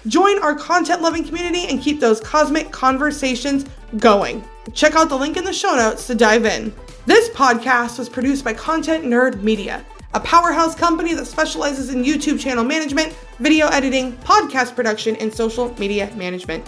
Join 0.08 0.42
our 0.42 0.56
content 0.56 1.04
loving 1.04 1.24
community 1.24 1.68
and 1.68 1.80
keep 1.80 2.00
those 2.00 2.20
cosmic 2.20 2.72
conversations 2.72 3.66
going. 3.98 4.44
Check 4.74 4.96
out 4.96 5.10
the 5.10 5.18
link 5.18 5.38
in 5.38 5.44
the 5.44 5.54
show 5.54 5.76
notes 5.76 6.08
to 6.08 6.16
dive 6.16 6.46
in. 6.46 6.74
This 7.06 7.30
podcast 7.30 8.00
was 8.00 8.10
produced 8.10 8.44
by 8.44 8.54
Content 8.54 9.04
Nerd 9.06 9.44
Media, 9.44 9.86
a 10.16 10.20
powerhouse 10.20 10.74
company 10.74 11.14
that 11.14 11.28
specializes 11.28 11.94
in 11.94 12.04
YouTube 12.04 12.40
channel 12.40 12.64
management, 12.64 13.14
video 13.40 13.68
editing, 13.68 14.14
podcast 14.18 14.76
production, 14.76 15.16
and 15.18 15.32
social 15.32 15.72
media 15.78 16.12
management. 16.16 16.68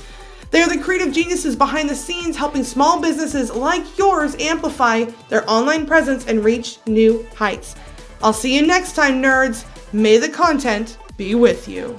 They 0.52 0.62
are 0.62 0.70
the 0.70 0.78
creative 0.78 1.12
geniuses 1.12 1.56
behind 1.56 1.90
the 1.90 1.96
scenes 1.96 2.38
helping 2.38 2.64
small 2.64 3.02
businesses 3.02 3.52
like 3.52 3.98
yours 3.98 4.36
amplify 4.40 5.06
their 5.30 5.50
online 5.50 5.88
presence 5.88 6.28
and 6.28 6.46
reach 6.46 6.78
new 6.86 7.26
heights. 7.36 7.76
I'll 8.22 8.32
see 8.32 8.56
you 8.56 8.66
next 8.66 8.94
time, 8.94 9.24
nerds. 9.24 9.66
May 9.92 10.20
the 10.20 10.30
content 10.30 11.00
be 11.18 11.34
with 11.34 11.68
you. 11.68 11.98